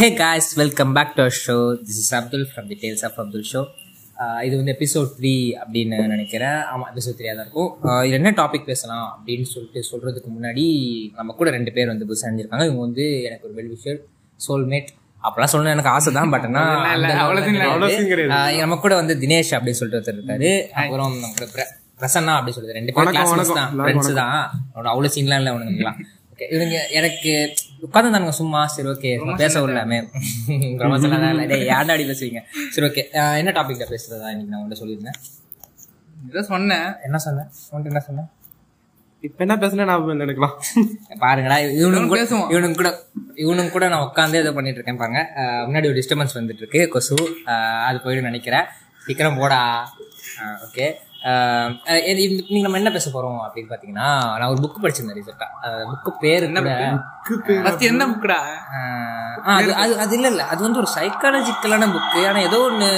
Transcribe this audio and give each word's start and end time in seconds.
Hey 0.00 0.08
guys 0.14 0.48
welcome 0.54 0.92
back 0.92 1.12
to 1.14 1.20
our 1.22 1.36
show 1.38 1.54
this 1.80 1.98
is 2.02 2.12
Abdul 2.14 2.44
from 2.50 2.66
the 2.66 2.76
tales 2.82 3.02
of 3.04 3.18
Abdul 3.18 3.44
show 3.50 3.60
இது 4.44 4.54
வந்து 4.56 4.72
episode 4.72 5.10
three 5.16 5.32
அப்படின்னு 5.60 5.98
நினைக்கிறேன். 6.06 6.58
ஆமாம் 6.70 6.88
episode 6.90 7.16
த்ரீயாக 7.18 7.34
தான் 7.34 7.46
இருக்கும். 7.46 7.70
ஆஹ் 7.86 8.02
இது 8.06 8.14
என்ன 8.14 8.30
டாபிக் 8.38 8.66
பேசலாம் 8.66 9.06
அப்படின்னு 9.10 9.46
சொல்லிட்டு 9.50 9.80
சொல்கிறதுக்கு 9.90 10.30
முன்னாடி 10.30 10.64
நம்ம 11.16 11.34
கூட 11.34 11.50
ரெண்டு 11.50 11.72
பேர் 11.72 11.88
வந்து 11.88 12.06
புதுசாக 12.06 12.28
அணிஞ்சிருக்காங்க 12.28 12.66
இவங்க 12.66 12.82
வந்து 12.82 13.06
எனக்கு 13.24 13.46
ஒரு 13.48 13.56
வெல் 13.58 13.72
விஷர் 13.74 13.98
சோல்மேட் 14.40 14.90
அப்பெல்லாம் 15.22 15.52
சொல்லணும் 15.52 15.74
எனக்கு 15.74 15.92
ஆசை 15.92 16.12
தான் 16.12 16.30
பட் 16.30 16.46
ஆனால் 16.50 16.60
நம்ம 18.60 18.78
கூட 18.78 18.94
வந்து 18.94 19.16
தினேஷ் 19.20 19.52
அப்படின்னு 19.56 19.80
சொல்லிட்டு 19.80 20.00
ஒருத்தர் 20.00 20.18
இருக்காரு. 20.18 20.52
அப்புறம் 20.80 21.12
நம்ம 21.16 21.34
கூட 21.34 21.48
பிர- 21.54 21.70
பிரசன்னா 22.00 22.34
அப்படின்னு 22.36 22.58
சொல்லிட்டு 22.58 22.78
ரெண்டு 22.78 22.92
பேரும் 22.94 23.18
தான் 23.18 23.28
ஃப்ரெண்ட்ஸ் 23.80 24.14
தான். 24.20 24.38
அவனோட 24.70 24.90
அவ்வளோ 24.92 25.10
சீன்லாம் 25.16 25.40
இல்லை 25.40 25.52
அவனுங்கலாம் 25.54 25.98
ஓகே 26.32 26.46
இவங்க 26.54 26.76
எனக்கு 26.98 27.32
உட்காந்துருந்தானுங்க 27.86 28.34
சும்மா. 28.40 28.60
சரி 28.74 28.88
ஓகே 28.92 29.10
பேச 29.42 29.54
விடலாமே. 29.62 29.98
ரொம்ப 30.82 30.96
சொல்லலாம் 31.04 31.32
இல்லை. 31.34 31.46
டேய் 31.52 31.68
யார்டாடி 31.72 32.04
பேசுவீங்க 32.10 32.42
சரி 32.74 32.86
ஓகே 32.88 33.04
என்ன 33.42 33.54
டாபிக்ல 33.58 33.86
பேசுறதா 33.94 34.28
இன்னைக்கு 34.34 34.52
நான் 34.52 34.60
உங்கள்ட்ட 34.60 34.80
சொல்லியிருந்தேன்? 34.82 35.18
ஏதோ 36.30 36.42
சொன்னேன். 36.52 36.88
என்ன 37.08 37.18
சொன்னேன்? 37.26 37.48
உன்ட்டு 37.74 37.90
என்ன 37.92 38.02
சொன்னேன்? 38.08 38.28
இப்ப 39.28 39.38
என்ன 39.44 39.54
பேசுனா 39.62 39.86
நான் 39.88 40.20
நினைக்கலாம். 40.24 40.54
பாருங்கடா 41.22 41.56
இவனுங்க 41.80 42.08
கூட. 42.12 42.20
இவனுங்க 42.54 42.76
கூட 42.80 42.90
இவனுங்க 43.42 43.72
கூட 43.76 43.86
நான் 43.92 44.04
உட்காந்து 44.08 44.40
இதை 44.42 44.52
பண்ணிட்டு 44.58 44.78
இருக்கேன் 44.80 45.00
பாருங்க. 45.02 45.22
முன்னாடி 45.68 45.88
ஒரு 45.90 45.98
டிஸ்டர்பன்ஸ் 45.98 46.36
வந்துட்டு 46.38 46.62
இருக்கு 46.64 46.82
கொசு. 46.94 47.16
அது 47.88 47.98
போயிடும் 48.04 48.28
நினைக்கிறேன். 48.30 48.66
சீக்கிரம் 49.06 49.38
போடா. 49.42 49.60
ஓகே 50.66 50.86
இன்னைக்கு 52.12 52.60
நம்ம 52.60 52.78
என்ன 52.78 52.90
பேச 52.90 53.08
போறோம் 53.10 53.40
அப்படின்னு 53.42 53.70
பாத்தீங்கன்னா 53.70 54.06
நான் 54.38 54.52
ஒரு 54.52 54.60
புக் 54.62 54.82
படிச்சிருந்தேன் 54.82 55.18
ரீசெண்டா 55.18 55.48
புக்கு 55.92 56.10
பேர் 56.22 56.46
என்ன 56.46 56.60
ஆஹ் 58.74 59.36
ஆ, 59.42 59.50
அது 59.56 59.70
அது 59.74 59.92
அது 59.96 60.14
இல்ல 60.16 60.28
இல்ல. 60.28 60.42
அது 60.52 60.60
வந்து 60.62 60.80
ஒரு 60.80 60.90
சைக்காலஜிக்கலான 60.94 61.86
புக்கு 61.92 62.20
ஆனா 62.28 62.40
ஏதோ 62.42 62.58
ஒண்ணு. 62.66 62.88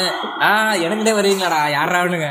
ஆ 0.41 0.48
எனக்கிட்டே 0.84 1.12
வருவீங்களாடா 1.19 1.60
யாராவனுங்க 1.74 2.28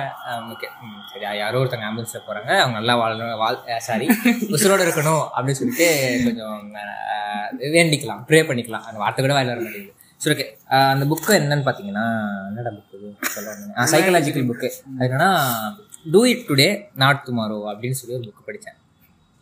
ஓகே 0.53 0.69
சரி 1.11 1.25
யாரோ 1.39 1.59
ஒருத்தங்க 1.61 1.88
ஆம்புலன்ஸ்ல 1.88 2.21
போறாங்க. 2.25 2.51
அவங்க 2.57 2.75
நல்லா 2.77 2.95
வாழணும் 3.01 3.41
வாழ் 3.41 3.57
சாரி 3.81 4.07
உசுரோட 4.55 4.81
இருக்கணும் 4.88 5.23
அப்படின்னு 5.35 5.59
சொல்லிட்டு 5.61 5.88
கொஞ்சம் 6.25 6.57
ஆஹ், 7.13 7.47
வேண்டிக்கலாம். 7.73 8.21
ப்ரே 8.29 8.41
பண்ணிக்கலாம். 8.49 8.85
அந்த 8.88 8.99
வார்த்தை 8.99 9.23
கூட 9.23 9.35
வாயில 9.35 9.53
வர 9.53 9.61
மாட்டேங்குது. 9.61 9.97
சரி 10.23 10.33
ஓகே 10.36 10.47
அந்த 10.94 11.05
புக்கு 11.11 11.31
என்னன்னு 11.39 11.66
பார்த்தீங்கன்னா 11.67 12.05
என்னடா 12.50 12.72
புக்கு 12.77 12.97
சொல்லுவாங்க 13.36 13.88
சைக்காலஜிக்கல் 13.94 14.50
புக்கு 14.52 14.69
அது 14.97 15.05
என்னன்னா 15.08 15.31
do 16.13 16.22
it 16.31 16.45
today 16.50 16.69
not 17.03 17.23
tomorrow 17.28 17.58
அப்படின்னு 17.72 18.00
சொல்லி 18.02 18.16
ஒரு 18.19 18.25
புக்கு 18.30 18.47
படித்தேன் 18.50 18.78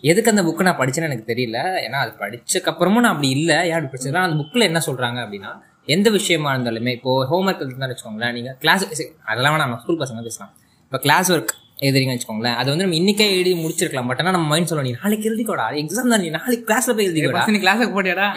எதுக்கு 0.04 0.32
அந்த 0.32 0.44
புக்கு 0.48 0.66
நான் 0.68 0.80
படிச்சேன்னு 0.82 1.08
எனக்கு 1.10 1.26
தெரியல. 1.32 1.58
ஏன்னா 1.86 1.98
அது 2.04 2.12
படிச்சக்கப்புறமும் 2.22 3.04
நான் 3.06 3.14
அப்படி 3.14 3.30
இல்லை. 3.38 3.56
ஏன் 3.70 3.76
அப்படி 3.78 3.90
படிச்சதுன்னா 3.94 4.22
அந்த 4.28 4.38
புக்கில் 4.42 4.68
என்ன 4.68 4.80
சொல்கிறாங்க 4.86 5.20
அப்படின்னா 5.26 5.52
எந்த 5.96 6.08
விஷயமா 6.18 6.50
இருந்தாலுமே 6.56 6.92
இப்போ 6.98 7.12
ஹோம்ஒர்க் 7.32 7.64
இருந்தாலும் 7.66 7.94
வச்சுக்கோங்களேன் 7.94 8.36
நீங்கள் 8.38 8.56
கிளாஸ் 8.64 8.86
அதெல்லாம் 9.32 9.62
நம்ம 9.64 9.80
ஸ்கூல் 9.82 10.02
பசங்க 10.04 10.22
பேசலாம். 10.28 10.52
இப்போ 10.88 11.00
கிளாஸ் 11.06 11.30
ஒர்க் 11.36 11.54
எழுதுறீங்கன்னு 11.82 12.18
வச்சுக்கோங்களேன். 12.18 12.58
அது 12.62 12.70
வந்து 12.72 12.86
நம்ம 12.86 12.98
இன்னைக்கே 13.02 13.28
எழுதி 13.36 13.54
முடிச்சிருக்கலாம். 13.64 14.08
பட் 14.10 14.22
ஆனால் 14.22 14.36
நம்ம 14.38 14.48
மைண்ட் 14.54 14.70
சொல்லணும் 14.72 14.90
நீ 14.90 14.96
நாளைக்கு 15.04 15.28
எழுதிக்கோடா. 15.32 15.66
எக்ஸாம் 15.82 16.14
தான் 16.14 16.24
நீ 16.26 16.30
நாளைக்கு 16.30 16.66
கிளாஸ்ல 16.70 16.96
போய் 16.98 17.08
எழுதிக்கோடா. 17.10 17.44
நீ 17.56 17.62
கிளாஸுக்கு 17.66 17.96
போட்டியாடா? 17.98 18.28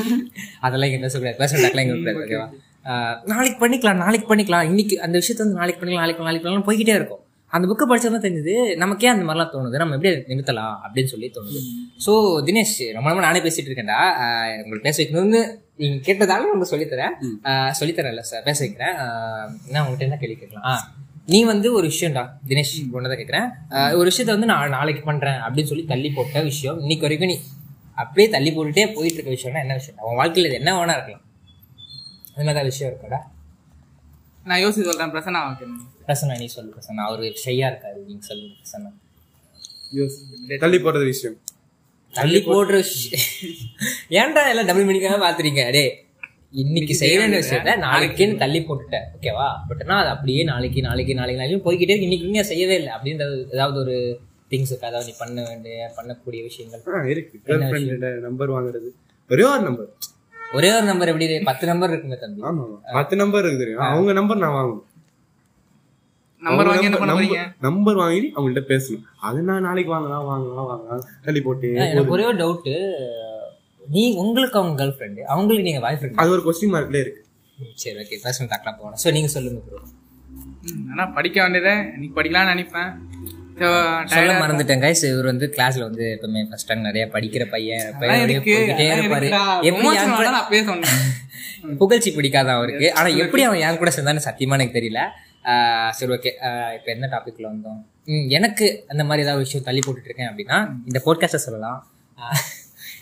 அதெல்லாம் 0.66 1.04
பேசக்கூடாது 1.06 1.40
பேசக்கூடாதுலாம் 1.42 1.84
இங்கே 1.86 1.98
கூடாது 2.02 2.22
ஓகேவா 2.24 2.46
நாளைக்கு 3.32 3.58
பண்ணிக்கலாம் 3.64 4.00
நாளைக்கு 4.04 4.26
பண்ணிக்கலாம். 4.30 4.68
இன்னைக்கு 4.70 4.94
அந்த 5.06 5.16
விஷயத்த 5.20 5.44
வந்து 5.44 5.58
நாளைக்கு 5.60 5.80
பண்ணிக்கலாம் 5.80 6.04
நாளைக்கு 6.04 6.26
நாளைக்கு 6.28 6.46
பண்ணலாம் 6.46 6.68
போய்கிட்டே 6.68 6.94
இருக்கும். 7.00 7.20
அந்த 7.52 7.64
புக்கை 7.70 7.84
படிச்சா 7.88 8.10
தான் 8.12 8.24
தெரிஞ்சது 8.24 8.52
நமக்கே 8.76 9.08
அந்த 9.12 9.24
மாதிரிலாம் 9.24 9.52
தோணுது. 9.54 9.80
நம்ம 9.82 9.96
எப்படி 9.96 10.10
அதை 10.12 10.22
நிறுத்தலாம் 10.30 10.76
அப்படின்னு 10.84 11.10
சொல்லி 11.14 11.28
தோணுது. 11.34 11.60
ஸோ 12.06 12.12
தினேஷ் 12.46 12.76
ரொம்ப 12.96 13.08
ரொம்ப 13.08 13.22
நானே 13.26 13.40
பேசிட்டு 13.40 13.70
இருக்கேன்டா. 13.70 13.98
உங்களுக்கு 14.62 14.86
பேச 14.88 14.96
வைக்கணும்னு 15.02 15.42
நீங்க 15.76 15.98
கேட்டதால 16.08 16.48
உங்களுக்கு 16.52 16.74
சொல்லித்தரேன். 16.74 17.14
ஆஹ் 17.50 17.72
சொல்லித்தரேன்ல 17.80 18.24
சார் 18.30 18.46
பேச 18.48 18.58
வைக்கிறேன். 18.64 18.96
நான் 19.70 19.82
உங்கள்கிட்ட 19.84 20.08
என்ன 20.08 20.16
கேள்வி 20.16 20.36
கேட்கலாம்? 20.36 20.82
நீ 21.26 21.44
வந்து 21.44 21.68
ஒரு 21.72 21.86
விஷயம்டா 21.88 22.22
தினேஷ் 22.48 22.72
ஒன்றதை 22.92 23.16
கேட்குறேன் 23.18 23.48
ஒரு 23.98 24.10
விஷயத்த 24.10 24.32
வந்து 24.34 24.48
நான் 24.50 24.74
நாளைக்கு 24.76 25.02
பண்றேன் 25.02 25.38
அப்படின்னு 25.44 25.70
சொல்லி 25.72 25.84
தள்ளி 25.84 26.10
போட்ட 26.10 26.40
விஷயம் 26.42 26.78
இன்னைக்கு 26.80 27.06
வரைக்கும் 27.06 27.30
நீ 27.32 27.36
அப்படியே 28.02 28.28
தள்ளி 28.34 28.50
போட்டுட்டே 28.50 28.84
போயிட்டு 28.96 29.18
இருக்க 29.18 29.30
விஷயம்னா 29.36 29.60
என்ன 29.60 29.74
விஷயம் 29.80 30.00
அவன் 30.02 30.18
வாழ்க்கையில் 30.20 30.50
இது 30.50 30.60
என்ன 30.60 30.72
வேணா 30.78 30.94
இருக்கலாம். 30.96 31.24
அது 32.34 32.44
மாதிரி 32.46 32.70
விஷயம் 32.72 32.92
இருக்காடா 32.92 33.20
நான் 34.48 34.60
யோசிச்சு 34.64 34.86
சொல்றேன் 34.88 35.12
பிரசன்னா 35.14 35.40
வைக்கணும் 35.46 35.82
பிரசன்னா 36.06 36.38
நீ 36.38 36.46
சொல்லு 36.56 36.70
பிரசன்னா. 36.76 37.02
அவரு 37.08 37.24
ஷையா 37.44 37.66
இருக்காரு 37.72 37.98
நீங்க 38.06 38.24
சொல்லுங்க 38.30 38.54
பிரசன்னா. 38.60 38.90
தள்ளி 40.64 40.78
போறது 40.86 41.04
விஷயம். 41.04 41.36
தள்ளி 42.14 42.40
போடுற 42.46 42.72
விஷயம். 42.84 43.26
ஏன்டா 44.20 44.42
எல்லாம் 44.52 44.68
டபுள் 44.70 44.86
மீனிங்காக 44.88 45.18
பாத்துறீங்க 45.26 45.62
டே 45.76 45.84
இன்னைக்கு 46.52 46.94
செய்யற 47.00 47.22
விஷயத்த 47.36 47.70
நாளைக்குன்னு 47.80 48.38
தள்ளி 48.38 48.58
போட்டுட்டேன். 48.58 49.04
ஓகேவா 49.20 49.48
பட் 49.68 49.82
நான் 49.84 50.00
அது 50.00 50.08
அப்படியே 50.08 50.42
நாளைக்கு 50.44 50.80
நாளைக்கு 50.80 51.14
நாளைக்கு 51.14 51.42
நாளைக்கு 51.42 51.70
போய்கிட்டே 51.70 51.90
இருக்கு. 51.90 52.00
இன்னைக்கு 52.00 52.26
நீங்க 52.26 52.42
செய்யவே 52.42 52.74
இல்லை. 52.74 52.92
அப்படின்றது 52.92 53.36
ஏதாவது 53.52 53.78
ஒரு 53.78 54.20
திங்ஸ் 54.50 54.70
இருக்கு. 54.70 54.86
அதாவது 54.86 55.10
நீ 55.10 55.16
பண்ண 55.18 55.44
வேண்டிய 55.48 55.92
பண்ணக்கூடிய 55.96 56.42
விஷயங்கள். 56.42 56.82
இருக்கு. 57.08 57.40
நம்பர் 58.20 58.50
வாங்குறது. 58.50 58.88
ஒரே 59.30 59.44
ஒரு 59.44 59.62
நம்பர் 59.62 59.88
ஒரே 60.52 60.76
ஒரு 60.76 60.84
நம்பர் 60.84 61.08
எப்படி? 61.08 61.40
பத்து 61.40 61.66
நம்பர் 61.66 61.90
இருக்குங்க 61.90 62.18
தம்பி. 62.18 62.42
ஆமா. 62.42 62.64
பத்து 62.92 63.16
நம்பர் 63.16 63.40
இருக்கு 63.40 63.58
தெரியும்? 63.58 63.80
அவங்க 63.80 64.12
நம்பர் 64.12 64.36
நான் 64.36 64.54
வாங்கணும். 64.54 64.90
நம்பர் 66.42 66.66
வாங்கி 66.66 66.84
என்ன 66.84 66.96
பண்ண 66.96 67.14
போறீங்க? 67.14 67.52
நம்பர் 67.60 67.94
வாங்கி 67.94 68.32
அவங்கள்ட்ட 68.36 68.62
பேசணும். 68.68 69.02
அது 69.20 69.42
நான் 69.42 69.62
நாளைக்கு 69.62 69.92
வாங்கலாம் 69.94 70.26
வாங்கலாம் 70.30 70.68
வாங்கலாம். 70.72 71.02
தள்ளி 71.24 71.40
போட்டு 71.40 71.74
எனக்கு 71.74 72.10
ஒரே 72.10 72.24
ஒரு 72.24 72.36
டவுட்டு 72.36 72.74
நீ 73.92 74.02
உங்களுக்கு 74.22 74.58
அவங்க 74.58 74.74
கேர்ள் 74.78 74.94
ஃப்ரெண்டு 74.96 75.22
அவங்களுக்கு 75.32 75.66
நீங்க 75.68 75.80
பாய் 75.84 75.98
ஃப்ரெண்ட் 75.98 76.20
அது 76.22 76.34
ஒரு 76.34 76.42
கொஸ்டின் 76.46 76.72
மார்க்ல 76.74 76.98
இருக்கு. 77.02 77.20
சரி 77.78 77.96
ஓகே 78.02 78.16
பர்சனல் 78.22 78.50
டாக்லாம் 78.52 78.78
போகணும் 78.78 79.00
ஸோ 79.02 79.10
நீங்க 79.16 79.30
சொல்லுங்க 79.34 79.60
ப்ரோ 79.66 79.80
ம், 80.68 80.84
ஆனா 80.90 81.04
படிக்க 81.16 81.36
வேண்டியதை 81.42 81.74
இன்னைக்கு 81.94 82.16
படிக்கலாம்னு 82.18 82.52
நினைப்பேன். 82.54 82.90
சொல்ல 84.12 84.32
மறந்துட்டேன் 84.36 84.82
கைஸ் 84.84 85.02
இவர் 85.08 85.28
வந்து 85.30 85.46
கிளாஸ்ல 85.54 85.82
வந்து 85.88 86.04
எப்பவுமே 86.14 86.42
ஃபர்ஸ்ட் 86.50 86.68
டைம் 86.68 86.86
நிறைய 86.88 87.04
படிக்கிற 87.14 87.44
பையன் 87.50 87.82
அதான் 87.82 87.98
பையன் 88.02 88.20
அப்படியே 88.20 88.36
இருக்கு, 88.36 88.54
போய்கிட்டே 88.54 88.86
அதான் 88.86 89.00
இருப்பாரு. 89.00 89.28
எப்படி. 89.70 90.60
புகழ்ச்சி 91.80 92.10
பிடிக்காத 92.12 92.48
அவருக்கு. 92.54 92.86
ஆனா 92.98 93.08
எப்படி 93.22 93.42
அவன் 93.48 93.60
என் 93.64 93.78
கூட 93.80 93.90
சேர்ந்தான்னு 93.96 94.24
சத்தியமா 94.24 94.56
எனக்கு 94.58 94.78
தெரியல. 94.78 95.00
ஆஹ் 95.50 95.90
சரி 95.98 96.12
ஓகே 96.16 96.30
இப்போ 96.76 96.90
என்ன 96.94 97.10
டாபிக்ல 97.12 97.46
வந்தோம்? 97.48 97.78
எனக்கு 98.38 98.66
அந்த 98.88 99.02
மாதிரி 99.08 99.24
ஏதாவது 99.26 99.44
விஷயம் 99.44 99.66
தள்ளி 99.68 99.82
போட்டுட்டு 99.82 100.10
இருக்கேன் 100.10 100.30
அப்படின்னா 100.30 100.58
இந்த 100.88 101.00
போட்காஸ்ட்டை 101.06 101.42
சொல்லலாம். 101.46 101.78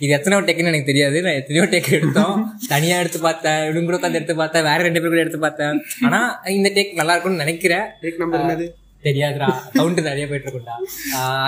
இது 0.00 0.12
எத்தனை 0.12 0.38
டேக்குன்னு 0.38 0.70
எனக்கு 0.72 0.90
தெரியாது. 0.92 1.22
நான் 1.22 1.38
எத்தனையோ 1.40 1.68
டேக் 1.72 1.92
எடுத்தோம். 1.92 2.58
தனியா 2.68 2.98
எடுத்து 2.98 3.18
பார்த்தேன். 3.20 3.70
இவங்க 3.70 3.92
கூட 3.92 3.96
உட்காந்து 3.96 4.20
எடுத்து 4.20 4.36
பார்த்தேன். 4.36 4.62
வேற 4.62 4.76
ரெண்டு 4.76 5.00
பேர் 5.00 5.08
கூட 5.08 5.20
எடுத்து 5.20 5.38
பார்த்தேன். 5.38 5.82
ஆனா 6.02 6.40
இந்த 6.46 6.68
டேக் 6.68 6.94
நல்லா 6.94 7.12
இருக்கும்னு 7.12 7.44
நினைக்கிறேன். 7.44 7.86
டேக் 8.02 8.16
நம்பர் 8.16 8.44
என்னது? 8.44 8.66
தெரியாதுடா. 9.02 9.48
கவுண்ட் 9.74 10.02
நிறைய 10.02 10.28
போயிட்டு 10.28 10.50
இருக்கும்டா. 10.50 10.76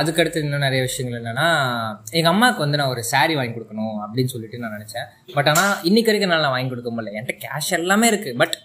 அதுக்கடுத்து 0.00 0.36
இன்னும் 0.36 0.64
நிறைய 0.66 0.82
விஷயங்கள் 0.82 1.22
என்னன்னா 1.22 1.48
எங்க 2.10 2.28
அம்மாவுக்கு 2.28 2.60
வந்து 2.60 2.76
நான் 2.76 2.88
ஒரு 2.88 3.02
saree 3.10 3.34
வாங்கி 3.34 3.58
கொடுக்கணும் 3.58 3.96
அப்படின்னு 4.04 4.32
சொல்லிட்டு 4.34 4.58
நான் 4.58 4.76
நினைச்சேன். 4.78 5.08
பட் 5.34 5.48
ஆனா 5.48 5.80
இன்னைக்கு 5.82 6.12
வரைக்கும் 6.12 6.40
நான் 6.40 6.54
வாங்கி 6.56 6.68
கொடுக்க 6.68 6.90
முடியல. 6.90 7.14
என்கிட்ட 7.18 7.38
கேஷ் 7.46 7.78
எல்லாமே 7.80 8.06
இருக்கு. 8.06 8.34
பட் 8.38 8.56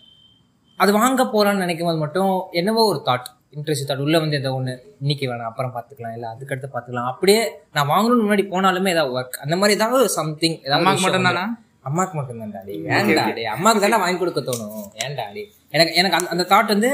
அது 0.80 0.92
வாங்க 0.98 1.24
போறான்னு 1.34 1.64
நினைக்கும் 1.66 1.90
போது 1.90 2.00
மட்டும் 2.04 2.32
என்னவோ 2.52 2.82
ஒரு 2.92 3.00
தாட் 3.08 3.28
இன்ட்ரெஸ்ட் 3.56 3.88
தாட் 3.90 4.04
உள்ள 4.06 4.18
வந்து 4.20 4.38
ஏதோ 4.38 4.50
ஒன்று 4.58 4.74
இன்னைக்கு 5.02 5.26
வேணாம் 5.30 5.50
அப்புறம் 5.52 5.74
பார்த்துக்கலாம் 5.76 6.16
இல்லை 6.18 6.28
அதுக்கடுத்து 6.34 6.68
பார்த்துக்கலாம். 6.68 7.10
அப்படியே 7.12 7.40
நான் 7.76 7.90
வாங்கணும்னு 7.94 8.26
முன்னாடி 8.26 8.46
போனாலுமே 8.54 8.92
ஏதாவது 8.96 9.16
ஒர்க் 9.18 9.40
அந்த 9.46 9.56
மாதிரி 9.56 9.78
ஏதாவது 9.78 10.10
சம்திங் 10.18 10.58
அம்மாக்கு 10.78 11.04
மட்டும் 11.06 11.28
தானா 11.30 11.46
அம்மாக்கு 11.90 12.16
மட்டும் 12.20 12.42
தான் 12.44 12.54
டாடி 12.58 12.74
ஏன்டா 12.98 13.26
அம்மாக்கு 13.56 13.82
தானே 13.86 14.00
வாங்கி 14.04 14.20
கொடுக்க 14.20 14.42
தோணும். 14.42 14.74
ஏன்டா 15.04 15.24
டாடி 15.24 15.44
எனக்கு 15.76 15.94
எனக்கு 16.00 16.18
அந்த 16.18 16.30
அந்த 16.34 16.44
தாட் 16.52 16.74
வந்து 16.74 16.90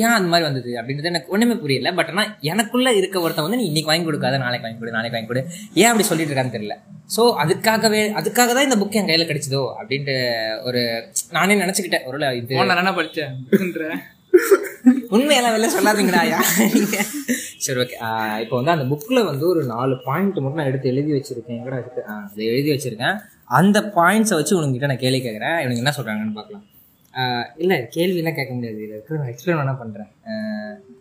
ஏன் 0.00 0.14
அந்த 0.16 0.28
மாதிரி 0.30 0.44
வந்தது? 0.48 0.70
அப்படின்றது 0.80 1.10
எனக்கு 1.12 1.32
ஒண்ணுமே 1.34 1.54
புரியல. 1.62 1.88
பட் 1.98 2.10
ஆனா 2.12 2.22
எனக்குள்ள 2.52 2.88
இருக்க 3.00 3.16
ஒருத்தன் 3.24 3.46
வந்து 3.46 3.58
நீ 3.60 3.66
இன்னைக்கு 3.70 3.90
வாங்கி 3.90 4.06
கொடுக்காத 4.08 4.38
நாளைக்கு 4.44 4.66
வாங்கி 4.66 4.80
கொடு 4.80 4.94
நாளைக்கு 4.96 5.16
வாங்கி 5.16 5.30
கொடு. 5.30 5.42
ஏன் 5.82 5.90
அப்படி 5.90 6.06
சொல்லிட்டு 6.10 6.32
இருக்கான்னு 6.32 6.54
தெரியல. 6.56 6.76
ஸோ 7.16 7.22
அதுக்காகவே 7.42 8.02
அதுக்காக 8.20 8.52
தான் 8.56 8.66
இந்த 8.68 8.78
புக் 8.82 8.98
என் 9.00 9.10
கையில 9.10 9.26
கிடைச்சதோ 9.30 9.62
அப்படின்ட்டு 9.80 10.16
ஒரு 10.68 10.82
நானே 11.36 11.56
நினைச்சுக்கிட்டேன். 11.62 12.06
ஒரு 12.10 12.18
இது 12.42 12.60
என்ன 12.82 12.94
படிச்சேன். 13.00 13.32
உண்மையெல்லாம் 15.16 15.54
வெளில 15.54 15.68
சொல்லாதீங்கடா? 15.74 16.22
சரி 17.64 17.78
ஓகே 17.82 17.96
இப்போ 18.44 18.54
வந்து 18.58 18.74
அந்த 18.74 18.84
புக்ல 18.92 19.20
வந்து 19.30 19.44
ஒரு 19.52 19.62
நாலு 19.74 19.94
பாயிண்ட் 20.06 20.40
மட்டும் 20.42 20.60
நான் 20.60 20.70
எடுத்து 20.70 20.90
எழுதி 20.92 21.12
வச்சிருக்கேன். 21.16 21.62
கூட 21.66 21.76
இருக்கு? 21.82 22.02
அதை 22.14 22.44
எழுதி 22.52 22.70
வச்சிருக்கேன். 22.74 23.16
அந்த 23.60 23.80
பாயிண்ட்ஸை 23.98 24.38
வச்சு 24.40 24.56
உனக்கிட்ட 24.58 24.90
நான் 24.92 25.04
கேள்வி 25.04 25.20
கேட்குறேன் 25.26 25.58
இவனுக்கு 25.62 25.84
என்ன 25.84 25.94
சொல்றாங்கன்னு 25.98 26.36
பார்க்கலாம். 26.40 26.64
இல்ல 27.62 27.74
கேள்வியெல்லாம் 27.94 28.38
கேட்க 28.38 28.52
முடியாது. 28.54 28.78
இதில் 28.78 28.94
இருக்கிற 28.96 29.18
நான் 29.20 29.30
எக்ஸ்பிளைன் 29.32 29.58
வேணா 29.60 29.74
பண்றேன். 29.82 30.08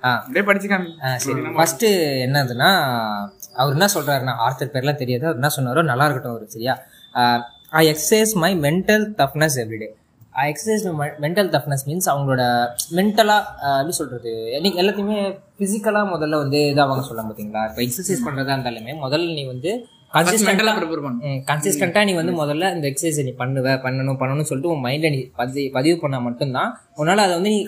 ஆ 0.06 0.10
அப்படியே 0.20 0.44
படிச்சு 0.50 0.68
காமி 0.72 0.90
ஆ, 1.06 1.10
சரி. 1.24 1.42
ஃபர்ஸ்ட் 1.58 1.86
என்னதுன்னா 2.26 2.70
அவர் 3.62 3.76
என்ன 3.78 3.88
சொல்றாருன்னா 3.96 4.34
ஆர்த்தர் 4.46 4.74
பேர்லாம் 4.76 5.02
தெரியாது. 5.02 5.26
அவர் 5.28 5.40
என்ன 5.42 5.52
சொன்னாரோ 5.58 5.84
நல்லா 5.92 6.06
இருக்கட்டும் 6.08 6.36
அவர் 6.36 6.56
சரியா? 6.56 6.76
I 7.80 7.84
exercise 7.94 8.34
my 8.44 8.52
mental 8.66 9.06
toughness 9.22 9.58
everyday 9.64 9.90
I 10.44 10.46
exercise 10.52 10.84
mental 11.26 11.50
toughness 11.54 11.84
means 11.90 12.08
அவங்களோட 12.12 12.44
மென்டலாக 12.98 13.44
எப்படி 13.76 13.96
சொல்றது? 14.00 14.32
நீங்க 14.64 14.78
எல்லாத்தையுமே 14.84 15.20
ஃபிசிக்கலாக 15.58 16.12
முதல்ல 16.14 16.40
வந்து 16.44 16.60
இதாக 16.72 16.88
அவங்க 16.88 17.06
சொல்ல 17.10 17.22
பார்த்தீங்களா 17.24 17.62
இப்போ 17.70 17.82
எக்ஸசைஸ் 17.86 18.26
பண்ணுறதா 18.28 18.56
இருந்தாலுமே 18.56 18.96
முதல்ல 19.04 19.36
நீ 19.40 19.46
வந்து 19.54 19.72
மென்டலா 20.48 20.74
ப்ரிப்பேர் 20.78 21.04
பண்ணும் 21.06 21.40
கன்சிஸ்டண்டா 21.50 22.02
நீ 22.08 22.14
வந்து 22.20 22.34
முதல்ல 22.42 22.66
இந்த 22.76 22.86
எக்ஸசைஸ் 22.92 23.20
நீ 23.28 23.34
பண்ணுவ 23.42 23.74
பண்ணணும் 23.86 24.20
பண்ணணும்னு 24.22 24.48
சொல்லிட்டு 24.50 24.72
உன் 24.74 24.84
மைண்ட்ல 24.86 25.10
நீ 25.16 25.20
பதிவு 25.40 25.66
பதிவு 25.78 25.96
பண்ணா 26.04 26.18
மட்டும்தான் 26.28 26.70
உன்னால 27.00 27.24
அதை 27.26 27.34
வந்து 27.38 27.52
நீ 27.56 27.60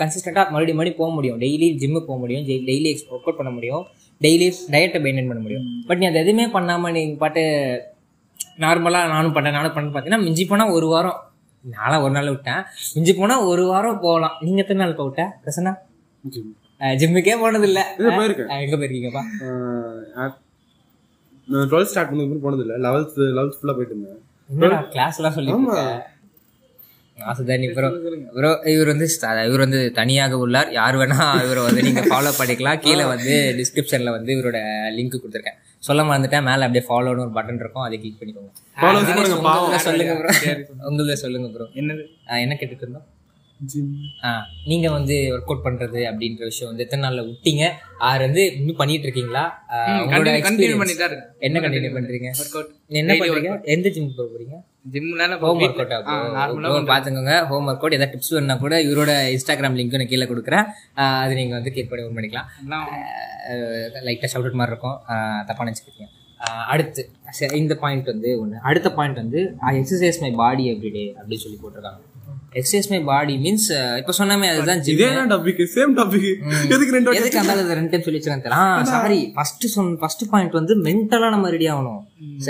கன்சிஸ்டண்டா 0.00 0.42
மறுபடியும் 0.52 0.78
மறுபடியும் 0.80 1.00
போக 1.00 1.10
முடியும். 1.16 1.38
டெய்லி 1.44 1.68
ஜிம்மு 1.82 2.00
போக 2.08 2.18
முடியும் 2.22 2.44
டெய்லி 2.70 2.92
ஒர்க் 3.12 3.26
அவுட் 3.26 3.40
பண்ண 3.40 3.52
முடியும் 3.56 3.84
டெய்லி 4.20 4.48
டயட்டை 4.74 5.00
மெயின்டைன் 5.06 5.30
பண்ண 5.30 5.42
முடியும். 5.46 5.66
பட் 5.88 6.00
நீ 6.00 6.06
அதை 6.10 6.20
எதுவுமே 6.24 6.46
பண்ணாம 6.56 6.92
நீ 6.96 7.02
பாட்டு 7.24 7.42
நார்மலா 8.64 9.00
நானும் 9.14 9.34
பண்ணேன் 9.36 9.56
நானும் 9.58 9.74
பண்ண 9.76 9.90
பார்த்தீங்கன்னா 9.94 10.24
மிஞ்சி 10.26 10.46
போனா 10.52 10.66
ஒரு 10.78 10.86
வாரம். 10.94 11.18
நானும் 11.64 12.02
ஒரு 12.06 12.12
நாள் 12.16 12.32
விட்டேன். 12.34 12.62
மிஞ்சி 12.96 13.12
போனா 13.20 13.36
ஒரு 13.50 13.64
வாரம் 13.72 14.00
போகலாம். 14.06 14.34
நீங்க 14.46 14.60
எத்தனை 14.64 14.80
நாள் 14.84 14.98
போக 14.98 15.08
விட்ட 15.08 15.24
பிரசன்னா? 15.44 15.74
ஜிம்முக்கே 17.00 17.36
போனது 17.44 17.66
இல்ல 17.70 17.80
இது 17.98 18.10
போயிருக்கேன் 18.18 18.64
எங்க 18.64 18.76
போயிருக்கீங்கப்பா? 18.80 19.24
டுவெல்த் 21.72 21.90
ஸ்டார்ட் 21.92 22.10
பண்ணதுக்கு 22.10 22.44
போனது 22.44 22.62
இல்லை 22.66 22.76
லெவல்த் 22.86 23.18
லெவல்த் 23.38 23.58
ஃபுல்லாக 23.58 23.76
போயிட்டு 23.78 23.94
இருந்தேன். 23.94 24.20
என்னடா 24.50 24.78
கிளாஸ் 24.94 25.18
எல்லாம் 25.20 25.36
சொல்லி 25.38 25.52
ஆசுதானி 27.18 27.66
ப்ரோ 27.76 27.88
ப்ரோ 28.34 28.48
இவர் 28.72 28.90
வந்து 28.92 29.06
இவர் 29.48 29.62
வந்து 29.64 29.78
தனியாக 29.98 30.38
உள்ளார். 30.44 30.70
யார் 30.78 30.96
வேணா 31.00 31.18
இவரை 31.44 31.62
வந்து 31.66 31.84
நீங்க 31.86 32.02
ஃபாலோ 32.10 32.32
பண்ணிக்கலாம். 32.40 32.80
கீழே 32.84 33.04
வந்து 33.12 33.34
டிஸ்கிரிப்ஷன்ல 33.60 34.10
வந்து 34.16 34.30
இவரோட 34.36 34.58
லிங்க் 34.96 35.14
கொடுத்துருக்கேன். 35.22 35.58
சொல்ல 35.86 36.02
மறந்துட்டேன் 36.08 36.46
மேல 36.48 36.66
அப்படியே 36.66 36.84
ஃபாலோன்னு 36.88 37.24
ஒரு 37.26 37.32
பட்டன் 37.38 37.60
இருக்கும். 37.62 37.86
அதை 37.86 37.96
கிளிக் 38.02 38.18
பண்ணிக்கோங்க. 38.20 38.52
சொல்லுங்க 39.86 40.14
ப்ரோ 40.20 40.32
உங்களுத 40.90 41.16
சொல்லுங்க 41.24 41.48
ப்ரோ 41.54 41.68
என்னது? 41.82 42.04
என்ன 42.44 42.56
கேட்டுட்டு 42.60 42.86
இருந்தோம்? 42.86 43.06
நீங்க 44.70 44.86
வந்து 44.96 45.14
ஒர்க் 45.34 45.50
அவுட் 45.50 45.64
பண்றது 45.66 46.00
அப்படின்ற 46.08 46.42
விஷயம் 46.50 46.70
வந்து 46.70 46.84
எத்தனை 46.84 47.02
நாள்ல 47.04 47.22
விட்டீங்க? 47.28 47.64
ஆறு 48.08 48.20
வந்து 48.26 48.42
இன்னும் 48.58 48.78
பண்ணிட்டு 48.80 49.06
இருக்கீங்களா? 49.08 49.44
என்ன 51.46 51.60
கண்டினியூ 51.66 51.92
பண்றீங்க? 51.98 52.30
என்ன 53.00 53.14
பண்றீங்க? 53.22 53.52
எந்த 53.74 53.88
ஜிம் 53.94 54.10
போறீங்க? 54.18 54.56
ஜிம்ல 54.94 55.28
ஹோம் 55.44 55.62
ஒர்க் 55.66 55.80
அவுட் 55.82 55.94
ஆகும் 55.96 56.90
பாத்துக்கோங்க 56.90 57.36
ஹோம் 57.50 57.68
ஒர்க் 57.70 57.84
அவுட் 57.84 57.96
ஏதாவது 57.98 58.12
டிப்ஸ் 58.14 58.32
வேணும்னா 58.34 58.56
கூட 58.64 58.74
இவரோட 58.88 59.14
இன்ஸ்டாகிராம் 59.36 59.78
லிங்க் 59.78 59.98
நான் 60.00 60.12
கீழே 60.12 60.28
கொடுக்குறேன். 60.32 60.66
அது 61.22 61.32
நீங்க 61.40 61.54
வந்து 61.58 61.72
பண்ணி 61.90 62.04
ஓன் 62.08 62.16
பண்ணிக்கலாம். 62.18 62.50
லைட்டாக 64.08 64.30
ஷவுட் 64.34 64.46
அவுட் 64.46 64.60
மாதிரி 64.62 64.74
இருக்கும். 64.74 64.98
தப்பா 65.50 65.64
நினச்சிக்கிட்டீங்க 65.68 66.12
அடுத்து 66.72 67.02
இந்த 67.62 67.74
பாயிண்ட் 67.82 68.12
வந்து 68.12 68.30
ஒன்று 68.40 68.56
அடுத்த 68.70 68.88
பாயிண்ட் 68.98 69.22
வந்து 69.22 69.40
I 69.70 69.72
exercise 69.80 70.20
my 70.24 70.30
body 70.42 70.64
everyday 70.72 71.06
அப்படின்னு 71.18 71.44
சொல்லி 71.44 71.58
போட்டிருக்காங்க. 71.62 72.02
எக்ஸசைஸ் 72.60 72.88
மை 72.92 73.00
பாடி 73.08 73.34
மீன்ஸ் 73.44 73.66
இப்போ 74.00 74.12
சொன்னமே 74.18 74.46
அதுதான் 74.52 74.80
ஜிம் 74.84 74.94
இதே 74.96 75.08
டாபிக் 75.32 75.60
சேம் 75.74 75.92
டாபிக் 75.98 76.28
எதுக்கு 76.74 76.94
ரெண்டு 76.96 77.16
எதுக்கு 77.20 77.40
அந்த 77.42 77.76
ரெண்டு 77.80 77.92
டைம் 77.92 78.04
சொல்லி 78.06 78.20
வச்சிருக்கேன் 78.20 78.86
சாரி 78.92 79.20
ஃபர்ஸ்ட் 79.36 79.66
சொன்ன 79.74 79.98
ஃபர்ஸ்ட் 80.02 80.24
பாயிண்ட் 80.32 80.56
வந்து 80.60 80.74
மென்டலா 80.86 81.28
நம்ம 81.34 81.50
ரெடி 81.56 81.68
ஆகணும். 81.72 82.00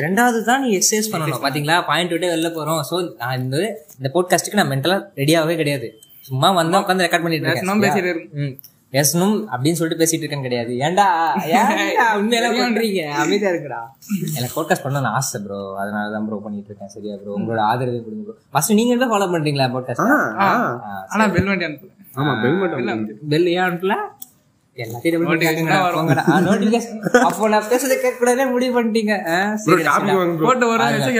ரெண்டாவது 0.05 0.39
தான் 0.51 0.63
நீ 0.65 0.71
எக்ஸசைஸ் 0.79 1.11
பண்ணணும். 1.13 1.43
பாத்தீங்களா? 1.47 1.77
பாயிண்ட் 1.91 2.15
விட்டு 2.15 2.33
வெளில 2.35 2.51
போறோம். 2.59 2.81
சோ 2.91 2.97
நான் 3.23 3.37
இந்த 3.43 3.57
இந்த 3.99 4.11
போட்காஸ்ட்டுக்கு 4.17 4.61
நான் 4.61 4.73
மென்டலா 4.75 4.99
ரெடியாகவே 5.23 5.57
கிடையாது. 5.63 5.89
சும்மா 6.31 6.49
வந்தா 6.61 6.81
உட்காந்து 6.85 7.05
ரெக்கார்ட் 7.07 7.27
பண்ணிட்டு 7.27 7.47
இருக்கேன். 7.47 7.83
பேசிட்டு 7.85 8.11
இருக்கணும். 8.11 8.33
ம். 8.45 8.55
பேசணும் 8.95 9.37
அப்படின்னு 9.53 9.79
சொல்லிட்டு 9.79 10.01
பேசிட்டு 10.03 10.25
இருக்கேன் 10.25 10.45
கிடையாது. 10.47 10.73
ஏன்டா? 10.87 11.07
ஏன்டா 11.59 12.05
உண்மையெல்லாம் 12.19 12.59
பண்றீங்க? 12.61 13.01
அமைதியா 13.23 13.51
இருக்குடா 13.53 13.81
எனக்கு 14.37 14.55
போட்காஸ்ட் 14.59 14.85
பண்ணணும்னு 14.85 15.11
ஆசை 15.19 15.39
ப்ரோ 15.47 15.59
அதனால 15.83 16.05
தான் 16.15 16.27
ப்ரோ 16.29 16.37
பண்ணிட்டு 16.45 16.71
இருக்கேன். 16.71 16.93
சரியா 16.95 17.17
ப்ரோ 17.23 17.35
உங்களோட 17.39 17.63
ஆதரவு 17.71 17.99
கொடுங்க 18.07 18.25
ப்ரோ 18.29 18.37
ஃபர்ஸ்ட் 18.55 18.77
நீங்க 18.81 18.99
தான் 19.03 19.13
ஃபாலோ 19.15 19.29
பண்றீங்களா 19.35 19.67
போட்காஸ்ட். 19.75 20.13
ஆனா 21.15 21.27
பெல் 21.37 21.51
வண்டி 21.53 21.67
அனுப்பல 21.69 21.93
ஆமா 22.21 22.35
பெல் 22.45 22.61
மட்டும் 22.63 23.19
பெல் 23.35 23.51
ஏன் 23.57 23.67
அனுப்பல. 23.69 23.97
அப்போ 27.27 27.49
நான் 27.53 27.69
பேசுறதை 27.71 27.97
கேட்க 28.01 28.17
கூடாதே 28.21 28.45
முடிவு 28.55 28.73
பண்ணிட்டீங்க. 28.79 29.15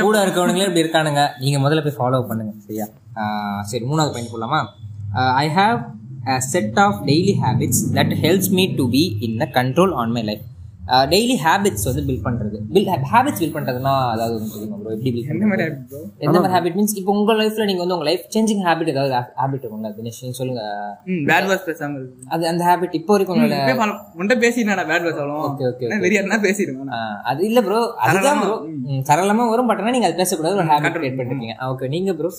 கூட 0.07 0.17
இருக்கவனுங்களே 0.25 0.67
இப்படி 0.69 0.85
இருக்கானுங்க. 0.85 1.23
நீங்க 1.43 1.59
முதல்ல 1.65 1.85
போய் 1.87 1.99
ஃபாலோ 2.01 2.21
பண்ணுங்க. 2.31 2.53
சரியா? 2.67 2.87
சரி 3.71 3.85
மூணாவது 3.91 4.15
பாயிண்ட் 4.17 4.35
போலாமா 4.35 4.61
I 5.45 5.47
have 5.59 5.79
a 6.27 6.41
set 6.49 6.79
of 6.85 6.99
daily 7.07 7.35
habits 7.43 7.83
that 7.97 8.15
helps 8.23 8.53
me 8.55 8.67
to 8.77 8.87
be 8.93 9.05
in 9.27 9.39
the 9.39 9.49
control 9.57 9.95
on 10.01 10.15
my 10.15 10.25
life 10.25 10.45
daily 11.11 11.37
habits 11.43 11.85
வந்து 11.89 12.03
பில்ட் 12.09 12.25
பண்றது. 12.27 12.57
பில் 12.75 12.85
ஹேபிட்ஸ் 13.13 13.41
பில்ட் 13.41 13.55
பண்றதுன்னா 13.57 13.93
அதாவது 14.11 14.35
உங்களுக்கு 14.35 14.59
தெரியுமா 14.59 14.77
ப்ரோ 14.81 14.93
எப்படி 14.93 15.11
பில்ட் 15.15 15.33
இந்த 15.35 15.47
மாதிரி. 15.51 15.65
எந்த 16.21 16.35
மாதிரி 16.35 16.53
ஹேபிட் 16.55 16.77
மீன்ஸ் 16.79 16.95
இப்போ 17.01 17.13
உங்க 17.15 17.35
லைஃப்ல 17.41 17.67
நீங்க 17.67 17.83
வந்து 17.83 17.97
உங்க 17.97 18.07
லைஃப் 18.09 18.23
சேஞ்சிங் 18.35 18.63
ஹேபிட் 18.67 18.91
ஏதாவது 18.93 19.13
ஹேபிட் 19.41 19.63
இருக்கும்ல 19.63 19.91
தினேஷ் 19.97 20.21
நீங்க 20.23 20.37
சொல்லுங்க. 20.41 20.63
ம் 21.07 21.25
பேட் 21.31 21.49
வாஸ் 21.51 21.67
பேசாம 21.67 21.99
இருக்கு. 21.99 22.29
அது 22.29 22.47
அந்த 22.49 22.65
ஹேபிட் 22.69 22.95
இப்போ 22.95 23.13
வரைக்கும் 23.15 23.37
உங்களோட 23.37 23.59
இப்பவே 23.59 23.77
follow- 23.83 23.99
உன்கிட்ட 24.17 24.37
பேசினா 24.45 24.77
பேட் 24.93 25.07
வாஸ் 25.09 25.21
அவ்வளோ. 25.21 25.41
ஓகே 25.49 25.67
ஓகே 25.71 25.91
வெறியா 26.05 26.23
பேசிடுவேன் 26.47 26.95
ஆ, 26.95 27.01
அது 27.25 27.43
இல்ல 27.51 27.63
ப்ரோ 27.63 27.81
அதுதான் 28.07 28.41
ப்ரோ 28.45 28.57
சரளமா 29.11 29.47
வரும் 29.51 29.71
பட் 29.71 29.83
ஆனா 29.83 29.91
நீங்க 29.91 30.11
அது 30.11 30.21
பேசக்கூடாது 30.23 30.57
ஒரு 30.57 30.71
ஹேபிட் 30.73 30.99
கிரியேட் 30.99 31.19
பண்ணிருக்கீங்க. 31.21 31.57
ஓகே 31.71 31.89
நீங்க 31.89 32.13
ப்ரோ 32.15 32.31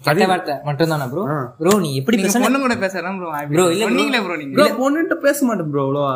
கெட்ட 0.00 0.26
வார்த்தை 0.26 0.54
மட்டும் 0.66 0.90
தானா 0.92 1.06
ப்ரோ 1.12 1.22
ப்ரோ 1.58 1.72
நீ 1.82 1.88
எப்படி 2.00 2.16
பேச 2.22 2.38
பொண்ணு 2.44 2.60
கூட 2.62 2.74
பேசலாம் 2.84 3.18
ப்ரோ 3.20 3.30
Bro, 3.50 3.64
இல்ல 3.74 3.84
bro. 3.84 3.96
நீங்களே 3.96 4.20
ப்ரோ 4.24 4.36
நீங்க. 4.36 4.54
ப்ரோ 4.56 4.66
பொண்ணுகிட்ட 4.78 5.16
பேச 5.24 5.38
மாட்டேன் 5.48 5.70
ப்ரோ 5.72 5.82
அவ்வளோவா? 5.86 6.14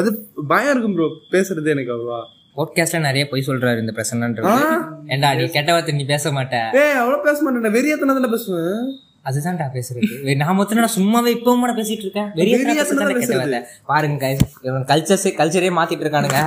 அது 0.00 0.10
பயம் 0.52 0.72
இருக்கும் 0.72 0.94
ப்ரோ 0.98 1.08
பேசுறது 1.32 1.72
எனக்கு 1.74 1.92
அவ்வளோவா. 1.94 2.20
பாட்காஸ்ட்ல 2.56 3.00
நிறைய 3.00 3.24
பொய் 3.28 3.46
சொல்றாரு 3.48 3.78
இந்த 3.78 3.92
பிரசன்னன்றது. 3.98 4.54
ஏண்டா 5.14 5.28
நீ 5.34 5.44
கெட்ட 5.56 5.70
வார்த்தை 5.72 5.94
நீ 5.98 6.06
பேச 6.12 6.32
மாட்ட? 6.38 6.56
ஏய் 6.82 6.98
அவ்வளோ 7.02 7.18
பேச 7.28 7.38
மாட்டேன் 7.42 7.76
வெறியத்தனத்துல 7.78 8.30
பேசுவேன். 8.34 8.80
அதுதான்டா 9.28 9.66
பேசுறது. 9.74 10.34
நான் 10.42 10.56
மொத்தம் 10.58 10.78
நான் 10.78 10.96
சும்மாவே 10.98 11.30
இப்பவும் 11.36 11.64
கூட 11.64 11.72
பேசிட்டு 11.72 12.06
இருக்கேன். 12.06 12.30
வெறிய 12.38 12.54
பாருங்க 13.90 14.28
கல்ச்சர்ஸே 14.92 15.32
கல்ச்சரே 15.40 15.72
மாத்திட்டு 15.78 16.06
இருக்கானுங்க. 16.06 16.40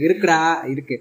இருக்குடா 0.00 0.40
இருக்கு. 0.74 0.98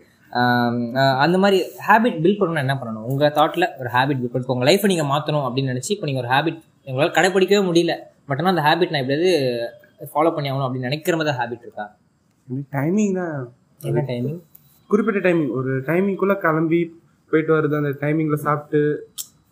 அந்த 1.23 1.37
மாதிரி 1.43 1.59
ஹேபிட் 1.87 2.17
பில்ட் 2.23 2.39
பண்ணணும்னா 2.39 2.63
என்ன 2.65 2.75
பண்ணணும்? 2.81 3.05
உங்க 3.11 3.29
தாட்ல 3.37 3.65
ஒரு 3.81 3.89
ஹேபிட் 3.95 4.19
பில்ட் 4.21 4.33
பண்ணி 4.33 4.55
உங்க 4.55 4.67
லைஃப்பை 4.69 4.89
நீங்க 4.93 5.05
மாத்தணும் 5.13 5.45
அப்படின்னு 5.47 5.71
நினைச்சு 5.73 5.91
இப்போ 5.95 6.07
நீங்க 6.09 6.21
ஒரு 6.23 6.31
ஹேபிட் 6.33 6.59
உங்களால 6.87 7.13
கடைபிடிக்கவே 7.17 7.61
முடியல. 7.69 7.93
பட் 8.29 8.41
ஆனால் 8.41 8.53
அந்த 8.53 8.63
ஹேபிட் 8.67 8.93
நான் 8.93 9.03
எப்படியாவது 9.03 9.31
ஃபாலோ 10.11 10.31
பண்ணி 10.35 10.49
ஆகணும் 10.51 10.67
அப்படின்னு 10.67 10.89
நினைக்கிற 10.89 11.15
மாதிரி 11.19 11.37
ஹேபிட் 11.39 11.65
இருக்கா? 11.67 11.85
டைமிங் 12.77 13.15
தான் 13.19 13.33
என்ன 13.81 14.03
டைமிங் 14.11 14.39
குறிப்பிட்ட 14.89 15.19
டைமிங் 15.27 15.51
ஒரு 15.59 15.71
டைமிங்குள்ள 15.89 16.35
கிளம்பி 16.45 16.81
போயிட்டு 17.31 17.51
வருது 17.57 17.75
அந்த 17.81 17.91
டைமிங்ல 18.03 18.37
சாப்பிட்டு 18.45 18.79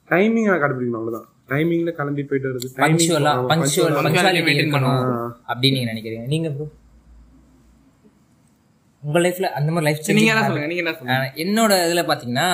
டைமிங் 0.09 0.47
நான் 0.51 0.63
கடைபிடிக்கணும் 0.63 1.01
அவ்வளவுதான். 1.01 1.27
டைமிங்ல 1.51 1.91
கிளம்பி 1.99 2.23
போயிட்டு 2.29 2.49
வருது 2.49 2.67
இருக்கணும் 4.61 5.01
அப்படின்னு 5.49 5.75
நீங்க 5.77 5.91
நினைக்கிறீங்க. 5.93 6.25
நீங்க 6.33 6.49
ப்ரோ 6.55 6.67
உங்க 9.03 9.19
லைஃப்ல 9.19 9.43
அந்த 9.43 9.71
மாதிரி 9.71 9.85
லைஃப் 9.85 10.17
நீங்க 10.19 10.31
என்ன 10.31 10.43
சொல்லுங்க 10.43 10.67
நீங்க 10.67 10.83
என்ன 10.83 10.97
சொல்லுங்க? 10.97 11.15
ஆஹ் 11.15 11.39
என்னோட 11.43 11.71
இதுல 11.87 12.03
பாத்தீங்கன்னா 12.11 12.47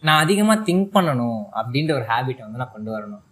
நான் 0.00 0.22
அதிகமா 0.22 0.54
திங்க் 0.56 0.88
பண்ணணும் 0.94 1.42
அப்படின்ற 1.60 1.92
ஒரு 1.92 2.06
ஹேபிட்டை 2.08 2.42
வந்து 2.42 2.58
நான் 2.58 2.72
கொண்டு 2.72 2.96
வரணும். 2.96 3.22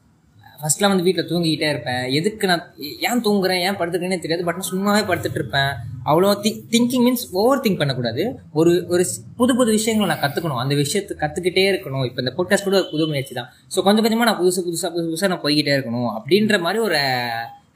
ஃபர்ஸ்ட்லாம் 0.62 0.88
வந்து 0.88 1.02
வீட்டில் 1.02 1.28
தூங்கிக்கிட்டே 1.28 1.68
இருப்பேன். 1.68 2.12
எதுக்கு 2.12 2.46
நான் 2.46 2.64
ஏன் 2.78 3.22
தூங்குறேன் 3.24 3.60
ஏன் 3.60 3.76
படுத்துக்கிறேனே 3.76 4.18
தெரியாது. 4.18 4.44
பட் 4.44 4.56
நான் 4.56 4.70
சும்மாவே 4.70 5.06
படுத்துட்டு 5.06 5.34
இருப்பேன். 5.34 5.70
அவ்வளோ 6.04 6.30
think 6.42 6.60
thinking 6.70 7.04
means 7.06 7.24
over 7.30 7.60
think 7.60 7.76
பண்ணக்கூடாது. 7.76 8.40
ஒரு 8.52 8.86
ஒரு 8.88 9.06
புது 9.36 9.56
புது 9.56 9.70
விஷயங்களை 9.70 10.16
நான் 10.16 10.24
கற்றுக்கணும் 10.24 10.62
அந்த 10.64 10.74
விஷயத்தை 10.74 11.16
கற்றுக்கிட்டே 11.20 11.64
இருக்கணும். 11.72 12.04
இப்போ 12.04 12.22
இந்த 12.22 12.34
போட்காஸ்ட் 12.36 12.64
கூட 12.64 12.76
ஒரு 12.76 12.88
புது 12.90 13.06
முயற்சி 13.06 13.34
தான். 13.34 13.52
ஸோ 13.76 13.82
கொஞ்சம் 13.82 14.02
கொஞ்சமாக 14.02 14.30
நான் 14.30 14.40
புதுசு 14.40 14.60
புதுசாக 14.68 14.92
புதுசு 14.96 15.10
புதுசாக 15.10 15.28
நான் 15.28 15.42
போய்கிட்டே 15.42 15.74
இருக்கணும். 15.78 16.10
அப்படின்ற 16.18 16.60
மாதிரி 16.60 16.82
ஒரு 16.82 17.00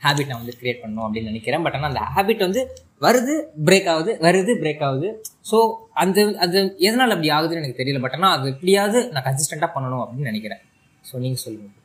ஹேபிட் 0.04 0.30
நான் 0.30 0.42
வந்து 0.42 0.56
கிரியேட் 0.60 0.80
பண்ணணும் 0.82 1.04
அப்படின்னு 1.06 1.30
நினைக்கிறேன். 1.32 1.62
பட் 1.66 1.76
ஆனால் 1.78 1.90
அந்த 1.92 2.02
ஹேபிட் 2.16 2.44
வந்து 2.46 2.62
வருது 3.06 3.36
பிரேக் 3.68 3.88
ஆகுது 3.94 4.12
வருது 4.26 4.52
பிரேக் 4.62 4.84
ஆகுது. 4.88 5.08
ஸோ 5.50 5.58
அந்த 6.04 6.26
அது 6.46 6.58
எதனால் 6.88 7.14
அப்படி 7.16 7.30
ஆகுதுன்னு 7.38 7.62
எனக்கு 7.62 7.80
தெரியல. 7.82 8.02
பட் 8.06 8.18
ஆனால் 8.18 8.34
அது 8.38 8.52
எப்படியாவது 8.54 9.00
நான் 9.14 9.26
கன்சிஸ்டண்ட்டாக 9.30 9.70
பண்ணணும் 9.78 10.04
அப்படின்னு 10.04 10.30
நினைக்கிறேன். 10.32 10.62
ஸோ 11.04 11.16
நீங்கள் 11.24 11.44
சொல்லுங்கள் 11.46 11.80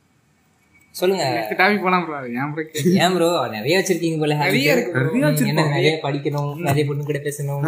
சொல்லுங்க. 0.98 1.24
டாபிக் 1.58 1.84
போலாம் 1.84 2.04
ப்ரோ 2.06 2.16
ஏன் 2.40 2.50
ப்ரோ 2.54 2.62
ஏன் 3.02 3.12
ப்ரோ 3.16 3.28
நிறைய 3.54 3.74
வச்சிருக்கீங்க 3.78 4.18
போல. 4.22 4.36
நிறைய 4.40 4.74
இருக்கு 4.74 5.60
நிறைய 5.74 5.92
படிக்கணும் 6.04 6.48
நிறைய 6.68 6.84
பொண்ணு 6.88 7.06
கூட 7.10 7.18
பேசணும். 7.26 7.60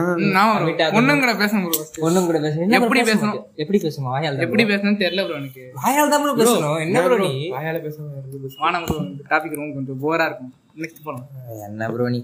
ஒண்ணும் 0.98 1.22
கூட 1.24 1.34
பேசணும் 1.42 1.66
ப்ரோ 1.66 1.84
பொண்ணும் 2.04 2.26
கூட 2.30 2.38
பேசணும். 2.46 2.74
எப்படி 2.78 3.00
பேச 3.00 3.10
பேசணும்? 3.12 3.38
எப்படி 3.64 3.80
பேசணும்? 3.84 4.10
வாயால் 4.14 4.42
எப்படி 4.46 4.64
பேசணும்னு 4.72 5.00
தெரியல 5.04 5.24
ப்ரோ 5.28 5.36
எனக்கு. 5.42 5.64
bro. 5.68 5.82
வாயால் 5.84 6.12
தான் 6.14 6.24
bro 6.24 6.34
பேசணும். 6.40 6.78
என்ன 6.86 7.02
ப்ரோ 7.06 7.18
நீ? 7.24 7.32
வாயால 7.56 7.80
பேசுவேன் 7.86 8.58
வானம் 8.64 8.86
ப்ரோ 8.90 8.98
டாபிக் 9.32 9.58
ரொம்ப 9.60 9.72
கொஞ்சம் 9.78 10.00
போரா 10.06 10.26
இருக்கும். 10.30 10.52
என்ன 11.68 11.88
ப்ரோ 11.94 12.08
நீ? 12.16 12.22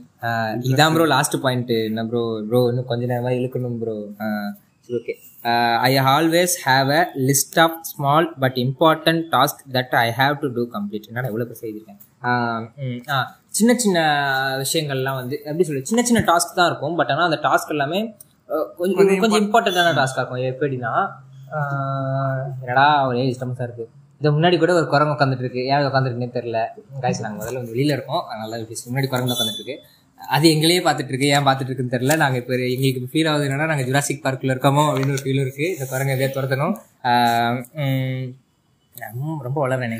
இதான் 0.72 0.94
ப்ரோ 0.96 1.06
லாஸ்ட் 1.16 1.36
பாயிண்ட் 1.44 1.74
என்ன 1.90 2.04
ப்ரோ 2.10 2.22
ப்ரோ 2.50 2.60
இன்னும் 2.72 2.90
கொஞ்ச 2.92 3.02
நேரமா 3.12 3.32
இழுக்கணும் 3.40 3.78
bro 3.82 3.96
okay 4.98 5.14
I 5.78 5.98
always 5.98 6.48
have 6.64 6.90
a 6.90 7.10
list 7.16 7.60
of 7.60 7.80
small 7.82 8.38
but 8.38 8.54
important 8.54 9.22
task 9.30 9.72
that 9.72 9.94
I 9.94 10.10
have 10.10 10.38
to 10.38 10.48
do 10.52 10.68
complete 10.72 11.06
என்னடா 11.06 11.26
எவ்வளோ 11.26 11.44
பேர் 11.44 11.58
செய்திருக்கேன்? 11.60 11.98
ம், 12.76 13.10
ஆ, 13.10 13.36
சின்ன 13.46 13.74
சின்ன 13.74 14.00
விஷயங்கள்லாம் 14.56 15.14
வந்து 15.14 15.38
எப்படி 15.38 15.64
சொல்லு 15.64 15.86
சின்ன 15.86 16.04
சின்ன 16.04 16.32
டாஸ்க் 16.32 16.54
தான் 16.54 16.66
இருக்கும். 16.66 16.96
பட் 16.96 17.10
ஆனால் 17.10 17.32
அந்த 17.32 17.48
டாஸ்க் 17.48 17.68
எல்லாமே 17.68 18.16
கொஞ்சம் 18.76 19.18
கொஞ்சம் 19.18 19.52
இம்பார்ட்டண்ட்டான 19.52 19.94
டாஸ்காக 19.94 20.38
இருக்கும். 20.38 20.70
எப்படின்னா 20.70 21.08
என்னடா 22.60 23.06
ஒரே 23.06 23.26
இஷ்டமாக 23.26 23.64
இருக்கு. 23.64 23.88
இது 24.20 24.40
முன்னாடி 24.40 24.58
கூட 24.58 24.74
ஒரு 24.74 24.88
குரங்கு 24.88 25.24
உட்காந்துட்டு 25.24 25.38
இருக்கு. 25.38 25.64
ஏன் 25.64 25.76
உட்காந்துருக்குன்னே 25.76 26.30
தெரியல. 26.36 26.66
காய்ச்சி 27.00 27.22
நாங்கள் 27.22 27.48
முதல்ல 27.48 27.54
வந்து 27.54 27.72
வெளியில 27.72 27.92
இருக்கோம். 27.92 28.24
அதனால 28.26 28.56
முன்னாடி 28.56 29.08
குரங்கு 29.08 29.32
உட்காந்துட்டு 29.32 29.54
இருக்கு. 29.54 29.80
அது 30.28 30.48
எங்களையே 30.48 30.84
பார்த்துட்டு 30.86 31.08
இருக்கு. 31.08 31.26
ஏன் 31.26 31.46
பார்த்துட்டு 31.46 31.70
இருக்குன்னு 31.70 31.98
தெரியல. 31.98 32.16
நாங்க 32.16 32.36
இப்போ 32.36 32.54
எங்களுக்கு 32.54 33.08
ஃபீல் 33.12 33.28
ஆகுது 33.28 33.48
என்னன்னா 33.48 33.66
நாங்க 33.66 33.82
ஜுராசிக் 33.82 34.24
பார்க்ல 34.24 34.52
இருக்கோமோ 34.54 34.88
அப்படின்னு 34.90 35.12
ஒரு 35.12 35.18
ஃபீல் 35.24 35.40
இருக்கு. 35.40 35.76
இந்த 35.78 35.86
குரங்க 35.90 36.16
எப்படியா 36.16 36.38
துரத்தணும். 36.38 36.74
ரொம்ப- 39.42 39.68
வளரனே. 39.68 39.96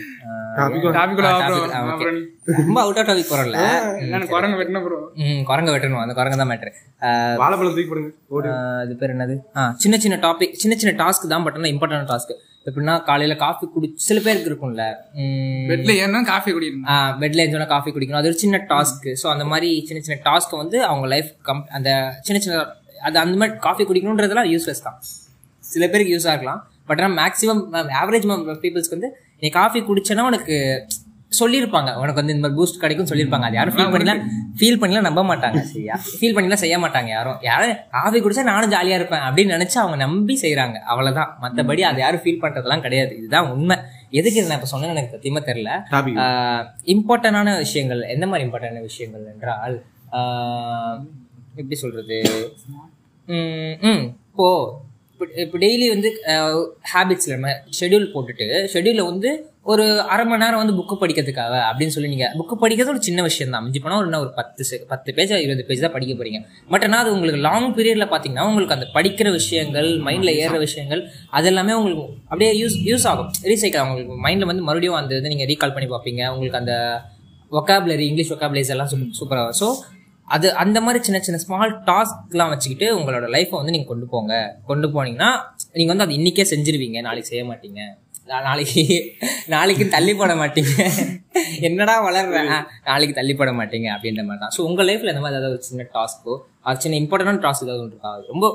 ரொம்ப 2.46 2.80
அவுட் 2.80 2.98
ஆஃப் 2.98 3.06
டாபிக் 3.06 3.24
போறோம்ல. 3.30 3.56
குரங்கு 4.26 4.62
வெட்டின 4.62 4.82
ப்ரோ 4.82 5.10
ம் 5.14 5.20
குரங்க 5.20 5.72
வெட்டணும். 5.76 6.00
அந்த 6.00 6.22
குரங்க 6.22 6.36
தான் 6.36 6.48
மேட்ரு 6.48 6.70
வாழைப்பழம் 7.36 7.74
தூக்கி 7.74 7.84
போடுங்க. 8.28 8.56
அது 8.80 8.96
பேர் 8.96 9.16
என்னது? 9.16 9.36
சின்ன 9.76 9.98
சின்ன 9.98 10.28
டாபிக் 10.28 10.52
சின்ன 10.52 10.76
சின்ன 10.76 11.04
டாஸ்க் 11.04 11.26
தான் 11.28 11.42
பட் 11.42 11.54
ஆனால் 11.54 11.70
இம்பார்ட்டன்ட் 11.70 12.08
டாஸ்க் 12.08 12.34
எப்படின்னா 12.68 12.94
காலையில 13.08 13.34
காஃபி 13.42 13.66
குடி 13.74 13.88
சில 14.06 14.18
பேருக்கு 14.26 14.50
இருக்கும்ல 14.50 14.84
பெட்ல 15.70 15.92
ஏன்னா 16.04 16.20
காஃபி 16.32 16.50
குடிக்கணும். 16.56 16.86
பெட்ல 17.22 17.42
எழுந்தோன்னா 17.44 17.68
காஃபி 17.74 17.90
குடிக்கணும். 17.96 18.20
அது 18.20 18.30
ஒரு 18.32 18.38
சின்ன 18.44 18.60
டாஸ்க் 18.72 19.06
ஸோ 19.22 19.26
அந்த 19.34 19.46
மாதிரி 19.52 19.70
சின்ன 19.88 20.02
சின்ன 20.06 20.18
டாஸ்க்கை 20.28 20.58
வந்து 20.62 20.78
அவங்க 20.90 21.08
லைஃப் 21.14 21.30
கம் 21.48 21.62
அந்த 21.78 21.90
சின்ன 22.28 22.40
சின்ன 22.46 22.64
அது 23.08 23.18
அந்த 23.24 23.36
மாதிரி 23.40 23.56
காஃபி 23.66 23.82
குடிக்கணுன்றதெல்லாம் 23.88 24.50
யூஸ்லெஸ் 24.54 24.84
தான். 24.86 24.98
சில 25.64 25.84
பேருக்கு 25.92 26.14
யூஸாக 26.16 26.34
இருக்கலாம். 26.34 26.62
பட் 26.88 27.00
ஆனால் 27.04 27.16
மேக்ஸிமம் 27.20 27.62
ஆவரேஜ் 28.02 28.26
பீப்புள்ஸ்க்கு 28.64 28.96
வந்து 28.98 29.10
நீ 29.42 29.48
காஃபி 29.56 29.80
குடிச்சேன்னா 29.88 30.24
உனக்கு 30.30 30.56
சொல்லியிருப்பாங்க. 31.32 31.90
உனக்கு 31.94 32.20
வந்து 32.20 32.34
இந்த 32.34 32.48
மாதிரி 32.48 32.58
பூஸ்ட் 32.58 32.80
கிடைக்கும் 32.80 33.06
சொல்லியிருப்பாங்க. 33.06 33.40
அது 33.40 33.54
யாரும் 33.54 33.74
ஃபீல் 33.74 33.90
பண்ணலாம் 33.90 34.20
ஃபீல் 34.58 34.78
பண்ணலாம் 34.78 35.06
நம்ப 35.08 35.22
மாட்டாங்க. 35.30 35.60
சரியா? 35.72 36.00
ஃபீல் 36.20 36.34
பண்ணலாம் 36.34 36.58
செய்ய 36.58 36.78
மாட்டாங்க 36.78 37.08
யாரும். 37.08 37.38
யாரும் 37.42 37.76
காஃபி 37.90 38.20
குடிச்சா 38.20 38.42
நானும் 38.42 38.70
ஜாலியாக 38.70 38.98
இருப்பேன் 39.00 39.24
அப்படின்னு 39.26 39.54
நினச்சி 39.56 39.78
அவங்க 39.78 39.96
நம்பி 39.96 40.38
செய்கிறாங்க 40.42 40.76
அவ்வளோதான் 40.90 41.30
மற்றபடி 41.42 41.80
அது 41.90 41.98
யாரும் 41.98 42.20
ஃபீல் 42.24 42.42
பண்ணுறதெல்லாம் 42.42 42.80
கிடையாது. 42.80 43.16
இதுதான் 43.18 43.50
உண்மை. 43.50 43.76
எதுக்கு 44.10 44.46
நான் 44.46 44.58
இப்போ 44.60 44.78
சொன்னேன்னு 44.78 44.94
எனக்கு 44.94 45.10
சத்தியமாக 45.10 45.52
தெரில 45.52 45.70
இம்பார்ட்டண்டான 46.86 47.56
விஷயங்கள். 47.56 48.02
எந்த 48.08 48.26
மாதிரி 48.26 48.48
இம்பார்ட்டன்டான 48.48 48.80
விஷயங்கள் 48.80 49.24
என்றால் 49.32 49.76
எப்படி 51.56 51.74
சொல்றது? 51.74 52.18
ம், 53.28 54.04
இப்போ- 54.32 54.68
இப்போ 55.36 55.58
டெய்லி 55.58 55.88
வந்து 55.88 56.10
ஹேபிட்ஸில் 56.92 57.32
நம்ம 57.32 57.48
ஷெட்யூல் 57.80 58.12
போட்டுட்டு 58.14 58.46
ஷெட்யூலில் 58.72 59.04
வந்து 59.04 59.30
ஒரு 59.72 59.84
அரை 60.12 60.24
மணி 60.28 60.42
நேரம் 60.42 60.60
வந்து 60.60 60.74
புக்கு 60.76 60.94
படிக்கிறதுக்காக 61.00 61.54
அப்படின்னு 61.68 61.94
சொல்லி 61.94 62.10
நீங்கள் 62.12 62.34
புக்கு 62.38 62.54
படிக்கிறது 62.62 62.92
ஒரு 62.92 63.02
சின்ன 63.08 63.20
விஷயம் 63.26 63.52
தான். 63.54 63.64
மிஞ்சி 63.64 63.80
போனால் 63.84 64.00
ஒரு 64.02 64.10
ஒரு 64.24 64.30
பத்து 64.38 64.62
செ 64.68 64.76
பத்து 64.92 65.14
பேஜ் 65.16 65.32
இருபது 65.44 65.64
பேஜ் 65.68 65.82
தான் 65.84 65.94
படிக்க 65.96 66.12
போறீங்க. 66.20 66.38
பட் 66.72 66.84
ஆனால் 66.86 67.02
அது 67.02 67.10
உங்களுக்கு 67.16 67.40
லாங் 67.48 67.68
பீரியடில் 67.76 68.08
பார்த்தீங்கன்னா 68.12 68.46
உங்களுக்கு 68.50 68.76
அந்த 68.76 68.88
படிக்கிற 68.96 69.30
விஷயங்கள் 69.38 69.90
மைண்டில் 70.06 70.32
ஏறுற 70.42 70.58
விஷயங்கள் 70.66 71.02
அது 71.38 71.50
எல்லாமே 71.52 71.74
உங்களுக்கு 71.80 72.06
அப்படியே 72.30 72.50
யூஸ் 72.62 72.78
யூஸ் 72.90 73.06
ஆகும். 73.12 73.30
ரீசைக்கிள் 73.50 73.84
உங்களுக்கு 73.86 74.18
மைண்டில் 74.26 74.50
வந்து 74.52 74.66
மறுபடியும் 74.70 74.98
அந்த 75.02 75.14
வந்து 75.20 75.34
நீங்கள் 75.34 75.50
ரீகால் 75.52 75.76
பண்ணி 75.76 75.90
பார்ப்பீங்க. 75.94 76.24
உங்களுக்கு 76.34 76.60
அந்த 76.62 76.74
ஒக்காபுலரி 77.60 78.06
இங்கிலீஷ் 78.10 78.34
ஒக்காபுலரிஸ் 78.36 78.74
எல்லாம் 78.76 78.90
சூப்பராக 79.20 79.52
ஸோ 79.62 79.68
அது 80.36 80.46
அந்த 80.62 80.78
மாதிரி 80.84 80.98
சின்ன 81.06 81.18
சின்ன 81.26 81.38
ஸ்மால் 81.42 81.70
டாஸ்க்லாம் 81.86 82.50
வச்சுக்கிட்டு 82.52 82.86
உங்களோட 82.96 83.26
லைஃப்பை 83.34 83.56
வந்து 83.60 83.74
நீங்கள் 83.74 83.92
கொண்டு 83.92 84.06
போங்க. 84.14 84.32
கொண்டு 84.70 84.86
போனீங்கன்னா 84.94 85.30
நீங்கள் 85.78 85.92
வந்து 85.92 86.04
அது 86.06 86.18
இன்றைக்கே 86.18 86.44
செஞ்சிருவீங்க. 86.50 86.98
நாளைக்கு 87.06 87.30
செய்ய 87.32 87.44
மாட்டீங்க. 87.50 87.80
நாளைக்கு 88.46 88.82
நாளைக்கு 89.54 89.84
தள்ளி 89.94 90.12
போட 90.20 90.32
மாட்டீங்க. 90.40 90.74
என்னடா 91.68 91.94
வளர்றேன் 92.06 92.50
நாளைக்கு 92.88 93.14
தள்ளி 93.18 93.34
போட 93.40 93.50
மாட்டீங்க 93.58 93.88
அப்படின்ற 93.96 94.22
மாதிரி 94.28 94.42
தான். 94.44 94.54
ஸோ 94.56 94.60
உங்கள் 94.68 94.88
லைஃப்பில் 94.88 95.12
இந்த 95.12 95.22
மாதிரி 95.24 95.38
ஏதாவது 95.40 95.56
ஒரு 95.58 95.66
சின்ன 95.70 95.86
டாஸ்க்கோ 95.96 96.34
அது 96.68 96.82
சின்ன 96.84 96.98
இம்பார்ட்டன்ட் 97.02 97.42
டாஸ்க் 97.46 97.66
ஏதாவது 97.66 97.82
ஒன்று 97.84 97.94
இருக்கா? 97.96 98.12
ரொம்ப 98.32 98.46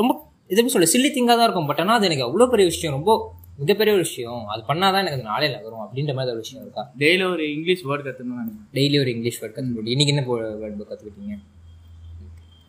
ரொம்ப 0.00 0.12
இது 0.50 0.58
எப்படி 0.60 0.74
சொல்ல 0.76 0.88
சில்லி 0.94 1.10
திங்காக 1.16 1.36
தான் 1.38 1.48
இருக்கும். 1.48 1.68
பட் 1.70 1.80
ஆனால் 1.84 1.98
அது 1.98 2.08
எனக்கு 2.10 2.26
அவ்வளோ 2.28 2.46
பெரிய 2.54 2.66
விஷயம் 2.72 2.96
ரொம்ப 2.98 3.12
மிகப்பெரிய 3.60 3.92
ஒரு 3.96 4.04
விஷயம். 4.08 4.42
அது 4.52 4.62
பண்ணாதான் 4.70 5.02
எனக்கு 5.02 5.18
அது 5.18 5.30
நாளையில் 5.32 5.56
வரும் 5.66 5.84
அப்படின்ற 5.84 6.12
மாதிரி 6.18 6.32
ஒரு 6.34 6.42
விஷயம் 6.44 6.62
இருக்கா? 6.64 6.82
டெய்லி 7.02 7.24
ஒரு 7.34 7.44
இங்கிலீஷ் 7.56 7.84
வேர்ட் 7.90 8.06
நினைக்கிறேன். 8.08 8.66
டெய்லி 8.78 8.96
ஒரு 9.02 9.12
இங்கிலீஷ் 9.14 9.38
வேர்ட் 9.42 9.56
கற்றுக்கிட்டு 9.56 9.94
இன்னைக்கு 9.94 10.14
என்ன 10.14 10.24
வேர்ட் 10.62 10.78
புக் 10.80 10.90
கற்றுக்கிட்டீங்க 10.92 11.36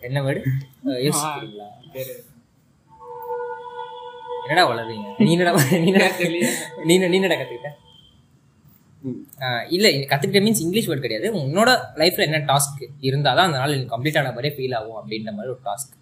என்ன 0.07 0.21
வேர்டு 0.27 0.41
யோசிக்கிறீங்களா 1.07 1.67
பேரு. 1.95 2.15
என்னடா 4.45 4.63
வளர்றீங்க? 4.69 5.07
நீ 5.19 5.29
என்னடா 5.35 5.51
நீ 5.75 5.87
என்னடா 5.91 6.07
நீ 6.87 6.93
நீ 7.03 7.17
என்னடா 7.19 7.37
கற்றுக்கிட்ட 7.39 7.71
இல்லை 9.75 9.89
கற்றுக்கிட்ட 10.11 10.39
மீன்ஸ் 10.45 10.61
இங்கிலீஷ் 10.63 10.87
வேர்ட் 10.89 11.05
கிடையாது. 11.05 11.27
உன்னோட 11.41 11.69
லைஃப்பில் 12.01 12.27
என்ன 12.27 12.39
டாஸ்க் 12.47 12.79
இருந்தால் 13.07 13.37
தான் 13.39 13.47
அந்த 13.49 13.59
நாள் 13.61 13.75
எனக்கு 13.75 13.93
கம்ப்ளீட் 13.93 14.19
ஆன 14.21 14.31
மாதிரியே 14.31 14.53
ஃபீல் 14.55 14.75
ஆகும் 14.79 14.97
அப்படின்ற 14.99 15.31
மாதிரி 15.37 15.51
ஒரு 15.53 15.61
டாஸ்க் 15.67 15.93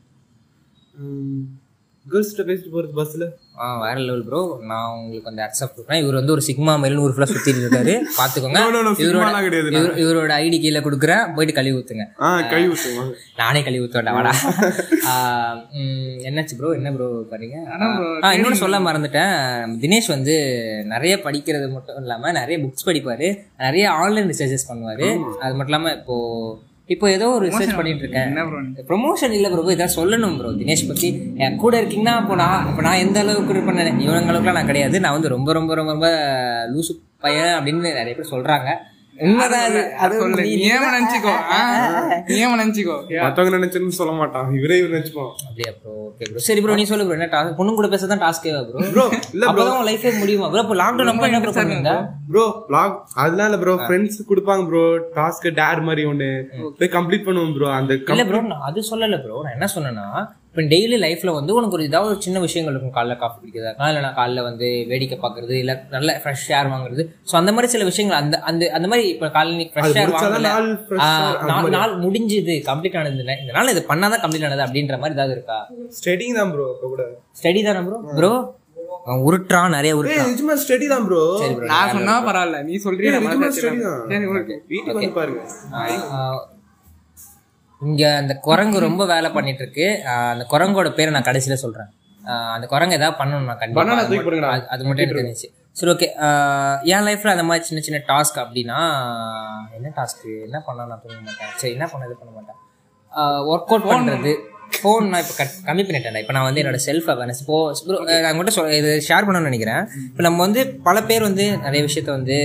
கேர்ள்ஸ்கிட்ட 2.05 2.43
பேசிட்டு 2.49 2.73
போறது 2.75 2.93
பஸ்ல 2.99 3.25
ஆ 3.55 3.65
வேற 3.79 3.95
லெவல் 3.99 4.23
ப்ரோ 4.23 4.39
நான் 4.69 4.93
உங்களுக்கு 4.95 5.29
வந்து 5.29 5.43
அக்செப்ட் 5.43 5.73
கொடுக்குறேன். 5.73 6.01
இவர் 6.03 6.17
வந்து 6.19 6.31
ஒரு 6.31 6.43
சிக்மா 6.47 6.73
மெல்னு 6.83 7.03
ஒரு 7.03 7.13
ஃபுல்லாக 7.13 7.33
சுற்றிட்டு 7.33 7.61
இருக்காரு. 7.63 7.93
பார்த்துக்கோங்க 8.17 8.59
இவரோட 9.03 9.33
இவரோட 10.03 10.31
ஐடி 10.39 10.57
கீழே 10.59 10.79
கொடுக்குறேன். 10.79 11.23
போயிட்டு 11.35 11.53
கழுவி 11.53 11.75
ஊற்றுங்க 11.77 12.05
ஆ 12.21 12.29
கை 12.51 12.61
ஊத்துவாங்க 12.67 13.13
நானே 13.37 13.61
கழுவி 13.63 13.83
ஊற்றுவேன்டா 13.85 14.15
வாடா. 14.17 14.33
ஆ, 15.07 15.13
ம், 15.77 15.93
என்னாச்சு 16.23 16.57
ப்ரோ 16.57 16.71
என்ன 16.73 16.91
ப்ரோ 16.93 17.07
பண்ணீங்க? 17.31 17.57
ஆ 18.23 18.33
இன்னொன்று 18.37 18.61
சொல்ல 18.63 18.79
மறந்துட்டேன். 18.81 19.35
தினேஷ் 19.81 20.07
வந்து 20.07 20.35
நிறைய 20.85 21.15
படிக்கிறது 21.25 21.67
மட்டும் 21.71 22.01
இல்லாமல் 22.03 22.37
நிறைய 22.39 22.57
புக்ஸ் 22.63 22.87
படிப்பாரு. 22.89 23.29
நிறைய 23.59 23.85
ஆன்லைன் 23.99 24.31
ரிசர்ச்சஸ் 24.33 24.69
பண்ணுவாரு. 24.69 25.09
அது 25.41 25.53
மட்டும் 25.53 25.73
இல்லாமல் 25.73 25.97
இப்போ 25.99 26.15
இப்போ 26.85 27.11
ஏதோ 27.11 27.29
ஒரு 27.29 27.47
ரிசர்ச் 27.47 27.75
பண்ணிட்டு 27.75 27.99
இருக்கேன் 27.99 28.23
என்ன 28.23 28.45
ப்ரோ 28.45 28.61
நீ? 28.61 28.69
ப்ரொமோஷன் 28.87 29.31
இல்ல 29.31 29.49
ப்ரோ 29.49 29.75
இதான் 29.75 29.95
சொல்லணும் 29.95 30.37
ப்ரோ 30.37 30.49
தினேஷ் 30.49 30.87
பத்தி. 30.87 31.33
என் 31.35 31.55
கூட 31.55 31.81
இருக்கீங்கன்னா 31.81 32.15
அப்போ 32.21 32.35
நான் 32.35 32.65
அப்போ 32.65 32.81
நான் 32.81 32.97
எந்த 32.97 33.19
அளவுக்கு 33.19 33.53
இருப்பேன் 33.53 33.99
இவங்க 33.99 34.31
அளவுக்குலாம் 34.31 34.51
நான் 34.51 34.65
கிடையாது. 34.65 34.99
நான் 34.99 35.11
வந்து 35.11 35.27
ரொம்ப 35.27 35.53
ரொம்ப 35.53 35.75
ரொம்ப 35.75 35.91
ரொம்ப 35.91 36.07
லூசு 36.73 36.93
பையன் 37.19 37.59
அப்படின்னு 37.59 37.73
நிறைய 37.73 38.15
பேர் 38.15 38.31
சொல்றாங்க. 38.31 38.69
சொல்லு. 40.19 40.43
மாட்டான். 44.17 44.47
இவரே 44.57 44.77
இவர் 44.79 44.93
நினைச்சுப்பான் 44.93 45.31
அப்படியா 45.43 45.71
ப்ரோ 45.77 45.93
ஓகே 46.05 46.27
ப்ரோ 46.29 46.43
சரி 46.47 46.61
ப்ரோ 46.63 46.75
நீ 46.75 46.85
சொல்லு 46.85 47.05
ப்ரோ 47.05 47.17
என்ன 47.19 47.29
டாஸ்க் 47.29 47.55
பொண்ணு 47.55 47.75
கூட 47.75 47.89
பேச 47.93 48.07
தான் 48.07 48.23
டாஸ்க்கே 48.23 48.53
ப்ரோ 48.69 48.83
ப்ரோ 48.89 49.05
இல்ல 49.33 49.51
ப்ரோ 49.53 49.67
லைஃபே 49.89 50.13
முடியுமா 50.19 50.49
ப்ரோ 50.49 50.63
இப்போ 50.63 50.77
அப்போ 51.13 51.27
என்ன 51.29 51.41
ப்ரோ 51.45 51.55
ப்ரோ 52.29 52.45
vlog 52.69 52.91
அதெல்லாம் 53.15 53.49
இல்ல 53.49 53.59
ப்ரோ 53.59 53.75
ஃப்ரெண்ட்ஸ் 53.83 54.19
கொடுப்பாங்க 54.29 54.63
ப்ரோ 54.67 54.83
டாஸ்க் 55.15 55.47
டேர் 55.55 55.81
மாதிரி 55.81 56.05
ஒண்ணு. 56.05 56.29
போய் 56.79 56.93
கம்ப்ளீட் 56.95 57.27
பண்ணுவோம் 57.27 57.55
ப்ரோ 57.55 57.69
அந்த 57.77 57.99
இல்ல 58.11 58.25
ப்ரோ 58.29 58.41
நான் 58.47 58.65
அது 58.69 58.81
சொல்லல 58.91 59.19
ப்ரோ 59.23 59.37
நான் 59.45 59.55
என்ன 59.57 59.69
சொன்னேன்னா 59.75 60.07
இப்போ 60.53 60.63
டெய்லி 60.71 60.97
லைஃப்ல 61.03 61.31
வந்து 61.37 61.51
உனக்கு 61.57 61.75
ஒரு 61.77 61.85
ஏதாவது 61.89 62.09
ஒரு 62.09 62.19
சின்ன 62.25 62.37
விஷயங்கள் 62.43 62.73
இருக்கும். 62.73 62.93
காலைல 62.97 63.13
காஃபி 63.21 63.37
குடிக்கிறதா 63.39 63.71
காலைல 63.79 64.01
நான் 64.05 64.17
காலைல 64.17 64.41
வந்து 64.47 64.67
வேடிக்கை 64.91 65.17
பார்க்கறது 65.23 65.55
இல்ல 65.61 65.73
நல்ல 65.95 66.09
ஃப்ரெஷ் 66.23 66.43
ஏர் 66.57 66.69
வாங்குறது. 66.73 67.03
ஸோ 67.29 67.33
அந்த 67.39 67.51
மாதிரி 67.55 67.69
சில 67.75 67.85
விஷயங்கள் 67.89 68.17
அந்த 68.19 68.35
அந்த 68.49 68.69
அந்த 68.77 68.87
மாதிரி 68.91 69.05
இப்போ 69.13 69.29
காலைல 69.37 69.57
நீ 69.61 69.65
ஃப்ரெஷ் 69.71 69.97
ஏர் 70.01 70.13
வாங்கல 70.17 70.51
நாள் 71.77 71.95
முடிஞ்சுது 72.05 72.57
கம்ப்ளீட் 72.69 72.99
ஆனது 73.01 73.23
இல்லை. 73.25 73.37
இந்த 73.43 73.55
நாள் 73.57 73.73
இது 73.73 73.83
பண்ணாதான் 73.91 74.23
கம்ப்ளீட் 74.25 74.47
ஆனது 74.49 74.65
அப்படின்ற 74.67 74.99
மாதிரி 75.03 75.17
ஏதாவது 75.19 75.35
இருக்கா? 75.37 75.59
ஸ்டடிங் 75.99 76.37
தான் 76.39 76.53
ப்ரோ 76.55 76.67
இப்ப 76.75 76.87
கூட. 76.93 77.05
ஸ்டடி 77.41 77.63
தானே 77.69 77.83
ப்ரோ 77.89 77.99
ப்ரோ 78.19 78.31
உருட்டுறான் 79.27 79.75
நிறைய 79.77 79.91
ஏய் 79.93 79.99
உருட்டுறான். 79.99 80.31
நிஜமா 80.33 80.53
ஸ்டடி 80.63 80.85
தான் 80.95 81.05
ப்ரோ 81.09 81.23
நான் 81.73 81.93
சொன்னா 81.95 82.15
பரவாயில்ல 82.29 82.59
நீ 82.67 82.75
ஸ்டடி 82.83 83.09
ஓகே. 84.39 84.55
வீட்டுக்கு 84.71 84.97
வந்து 84.99 85.17
பாருங்க. 85.19 85.41
இங்க 87.83 88.15
அந்த 88.15 88.35
குரங்கு 88.35 88.79
ரொம்ப 88.79 89.05
வேலை 89.05 89.31
பண்ணிட்டு 89.31 89.61
இருக்கு 89.61 90.09
அந்த 90.09 90.45
குரங்கோட 90.49 90.89
பேரை 90.91 91.13
நான் 91.13 91.21
கடைசியில 91.21 91.53
சொல்றேன். 91.53 91.85
அந்த 92.25 92.67
குரங்கு 92.67 92.95
ஏதாவது 92.95 93.23
பண்ணணும் 93.23 93.43
நான் 93.43 93.57
கண்டிப்பா. 93.57 93.81
அது 94.67 94.83
மட்டும்- 94.83 94.97
எனக்கு 94.97 95.13
தெரிஞ்சுச்சு 95.13 95.61
சரி 95.71 95.91
ஓகே 95.91 96.07
என் 96.83 96.99
லைஃப்ல 96.99 97.27
அந்த 97.27 97.43
மாதிரி 97.43 97.65
சின்ன 97.65 97.83
சின்ன 97.83 98.01
டாஸ்க் 98.07 98.37
அப்படின்னா 98.37 98.97
என்ன 99.73 99.91
டாஸ்க் 99.95 100.43
என்ன 100.43 100.59
பண்ண 100.59 100.85
நான் 100.85 101.01
தூங்க 101.07 101.21
மாட்டேன்? 101.23 101.47
சரி 101.55 101.73
என்ன 101.73 101.87
பண்ண 101.87 102.05
இது 102.05 102.15
பண்ண 102.15 102.33
மாட்டேன்? 102.33 102.55
ஒர்க் 103.17 103.81
அவுட் 103.81 103.83
பண்றது. 103.83 104.37
ஃபோன் 104.77 105.05
நான் 105.11 105.21
இப்போ 105.23 105.35
கட் 105.39 105.53
கம்மி 105.67 105.83
பண்ணிட்டேன் 105.87 106.19
இப்போ 106.21 106.33
நான் 106.35 106.45
வந்து 106.47 106.61
என்னோட 106.61 106.79
செல்ஃப் 106.85 107.07
அவேர்னஸ் 107.13 107.41
இப்போ 107.43 107.57
நான் 108.25 108.39
கூட 108.39 108.51
சொல் 108.55 108.71
இது 108.79 108.91
ஷேர் 109.07 109.25
பண்ணணும்னு 109.27 109.49
நினைக்கிறேன். 109.49 109.83
இப்போ 110.09 110.23
நம்ம 110.27 110.41
வந்து 110.45 110.61
பல 110.87 110.97
பேர் 111.09 111.27
வந்து 111.29 111.45
நிறைய 111.65 111.81
விஷயத்த 111.87 112.09
வந்து 112.17 112.37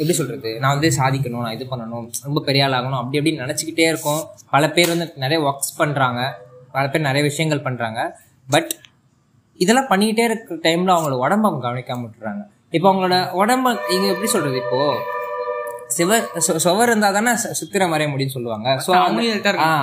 எப்படி 0.00 0.16
சொல்கிறது 0.20 0.52
நான் 0.64 0.74
வந்து 0.76 0.90
சாதிக்கணும் 1.00 1.44
நான் 1.46 1.56
இது 1.58 1.66
பண்ணணும் 1.72 2.06
ரொம்ப 2.28 2.42
பெரிய 2.48 2.64
ஆள் 2.66 2.76
ஆகணும் 2.78 3.00
அப்படி 3.00 3.20
அப்படி 3.20 3.34
நினச்சிக்கிட்டே 3.44 3.86
இருக்கோம். 3.92 4.22
பல 4.54 4.70
பேர் 4.78 4.92
வந்து 4.94 5.08
நிறைய 5.24 5.40
ஒர்க்ஸ் 5.48 5.74
பண்ணுறாங்க 5.82 6.22
பல 6.76 6.84
பேர் 6.92 7.08
நிறைய 7.10 7.24
விஷயங்கள் 7.30 7.64
பண்ணுறாங்க 7.68 8.00
பட் 8.48 8.72
இதெல்லாம் 9.60 9.90
பண்ணிக்கிட்டே 9.90 10.24
இருக்கிற 10.28 10.56
டைமில் 10.66 10.94
அவங்களோட 10.94 11.18
உடம்பு 11.24 11.46
அவங்க 11.48 11.62
கவனிக்காம 11.66 12.04
விட்டுறாங்க. 12.06 12.42
இப்போ 12.76 12.86
அவங்களோட 12.90 13.16
உடம்ப 13.40 13.66
நீங்கள் 13.90 14.12
எப்படி 14.14 14.28
சொல்கிறது 14.32 14.56
இப்போது 14.62 14.94
சிவர் 15.86 16.28
சு- 16.34 16.56
சுவர் 16.56 16.88
இருந்தா 16.88 17.10
தானே 17.10 17.30
சு- 17.30 17.52
சுத்திர 17.60 17.86
மறைய 17.86 18.08
முடியும்னு 18.08 18.26
சொல்லுவாங்க. 18.26 18.68
ஸோ 18.86 18.90
அவங்க 18.90 19.20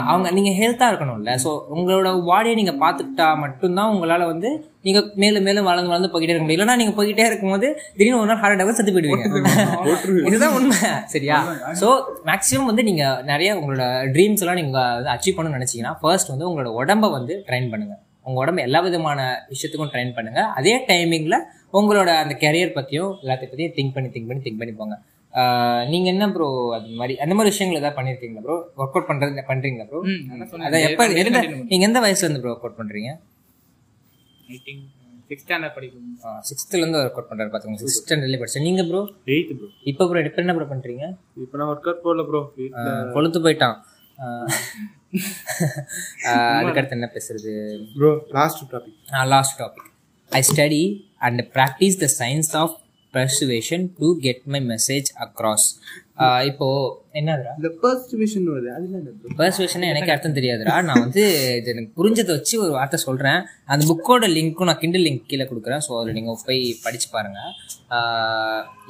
அவங்க 0.05 0.31
நீங்க 0.31 0.49
ஹெல்த்தா 0.49 0.89
இருக்கணும்ல. 0.91 1.37
ஸோ 1.43 1.61
உங்களோட 1.75 2.23
பாடியை 2.23 2.53
நீங்க 2.53 2.71
பாத்துக்கிட்டா 2.71 3.37
மட்டும்தான் 3.37 3.95
உங்களால 3.95 4.25
வந்து 4.25 4.49
நீங்க 4.81 5.11
மேலும் 5.15 5.43
மேலும் 5.43 5.63
வளர்ந்து 5.63 5.89
வளர்ந்து 5.89 6.19
போய்கிட்டே 6.19 6.23
இருக்க 6.23 6.41
முடியும். 6.41 6.67
இல்லைன்னா 6.67 6.75
நீங்க 6.75 7.03
போய்கிட்டே 7.03 7.25
இருக்கும்போது 7.25 7.81
திடீர்னு 7.97 8.19
ஒரு 8.19 8.27
நாள் 8.27 8.37
ஹார்ட் 8.37 8.61
அட்டாக் 8.61 8.69
செத்து 8.69 8.91
போயிடுவீங்க. 8.91 10.25
இதுதான் 10.25 10.53
உண்மை. 10.53 10.77
சரியா? 11.05 11.37
ஸோ 11.79 12.03
மேக்ஸிமம் 12.25 12.65
வந்து 12.65 12.83
நீங்க 12.83 13.21
நிறைய 13.25 13.55
உங்களோட 13.55 13.83
ட்ரீம்ஸ் 14.13 14.39
எல்லாம் 14.39 14.55
நீங்க 14.55 14.79
அச்சீவ் 15.15 15.37
பண்ணணும்னு 15.37 15.61
நினைச்சீங்கன்னா 15.61 15.97
ஃபர்ஸ்ட் 16.01 16.29
வந்து 16.29 16.49
உங்களோட 16.49 16.83
உடம்ப 16.83 17.11
வந்து 17.11 17.43
ட்ரைன் 17.47 17.69
பண்ணுங்க. 17.69 17.99
உங்க 18.23 18.45
உடம்ப 18.45 18.57
எல்லா 18.59 18.79
விதமான 18.79 19.47
விஷயத்துக்கும் 19.49 19.89
ட்ரைன் 19.93 20.13
பண்ணுங்க. 20.13 20.41
அதே 20.41 20.85
டைமிங்ல 20.85 21.37
உங்களோட 21.73 22.07
அந்த 22.15 22.37
கெரியர் 22.39 22.75
பத்தியும் 22.75 23.15
எல்லாத்தையும் 23.23 23.51
பத்தியும் 23.53 23.73
திங்க் 23.75 23.93
பண்ணி 23.93 24.09
திங்க் 24.09 24.27
பண்ணி 24.27 24.43
திங்க் 24.43 24.57
பண்ணி 24.57 24.73
போங்க. 24.73 24.99
நீங்க 25.91 26.07
என்ன 26.13 26.25
ப்ரோ 26.35 26.47
அது 26.77 26.95
மாதிரி 27.01 27.13
அந்த 27.23 27.33
மாதிரி 27.35 27.51
விஷயங்கள் 27.53 27.81
ஏதாவது 27.81 27.97
பண்ணிருக்கீங்களா 27.99 28.43
ப்ரோ 28.47 28.55
ஒர்க் 28.81 28.95
அவுட் 28.95 29.09
பண்றது 29.11 29.43
பண்றீங்களா 29.51 29.85
ப்ரோ 29.91 30.01
அதான் 30.65 30.85
எப்ப 30.87 31.07
எந்த 31.23 31.41
நீங்க 31.69 31.83
எந்த 31.89 32.01
வயசுல 32.05 32.27
இருந்து 32.27 32.43
ப்ரோ 32.45 32.53
ஒர்க் 32.55 32.65
அவுட் 32.67 32.81
பண்றீங்க 32.81 33.11
படிக்கும். 35.75 36.07
சிக்ஸ்த்ல 36.47 36.79
இருந்து 36.79 36.99
ஒர்க் 37.01 37.17
அவுட் 37.17 37.29
பண்றாரு 37.29 37.51
பாத்துக்கோங்க. 37.51 37.81
சிக்ஸ்த் 37.81 38.01
ஸ்டாண்டர்ட்ல 38.03 38.39
படிச்சேன் 38.41 38.65
நீங்க 38.67 38.83
ப்ரோ 38.89 39.01
ப்ரோ 39.27 39.67
இப்போ 39.91 40.03
ப்ரோ 40.09 40.23
இப்போ 40.29 40.41
என்ன 40.43 40.53
ப்ரோ 40.57 40.67
பண்றீங்க? 40.73 41.05
இப்போ 41.43 41.57
நான் 41.59 41.69
ஒர்க் 41.73 41.87
அவுட் 41.89 42.03
போடல 42.07 42.25
ப்ரோ 42.29 42.41
கொளுத்து 43.15 43.39
போயிட்டான். 43.45 43.77
அதுக்கடுத்து 46.61 46.97
என்ன 46.97 47.09
பேசுறது? 47.15 47.53
Bro 47.95 48.11
last 48.39 48.63
topic 48.73 48.97
last 49.35 49.55
topic 49.61 49.87
I 50.31 50.41
study 50.51 50.83
and 51.27 51.41
practice 51.55 51.97
the 52.03 52.09
science 52.19 52.51
of 52.61 52.75
persuasion 53.13 53.83
to 53.99 54.07
get 54.25 54.43
my 54.53 54.59
message 54.73 55.09
across 55.25 55.67
இப்போ 56.49 56.67
என்னதுடா? 57.19 57.51
இந்த 57.59 57.69
வருது. 58.55 59.31
பர்சுவேஷன் 59.39 59.85
எனக்கு 59.91 60.11
அர்த்தம் 60.13 60.35
தெரியாதுடா. 60.37 60.75
நான் 60.87 61.01
வந்து 61.05 61.23
இது 61.59 61.71
எனக்கு 61.73 61.91
புரிஞ்சதை 61.99 62.31
வச்சு 62.37 62.55
ஒரு 62.63 62.71
வார்த்தை 62.77 62.99
சொல்கிறேன் 63.05 63.39
அந்த 63.71 63.81
புக்கோட 63.91 64.27
லிங்க்கும் 64.35 64.69
நான் 64.69 64.81
கிண்டில் 64.83 65.05
லிங்க் 65.07 65.29
கீழே 65.31 65.47
கொடுக்குறேன். 65.51 65.83
ஸோ 65.87 65.91
அதில் 66.01 66.17
நீங்கள் 66.19 66.43
போய் 66.47 66.61
படிச்சு 66.85 67.09
பாருங்க. 67.15 67.39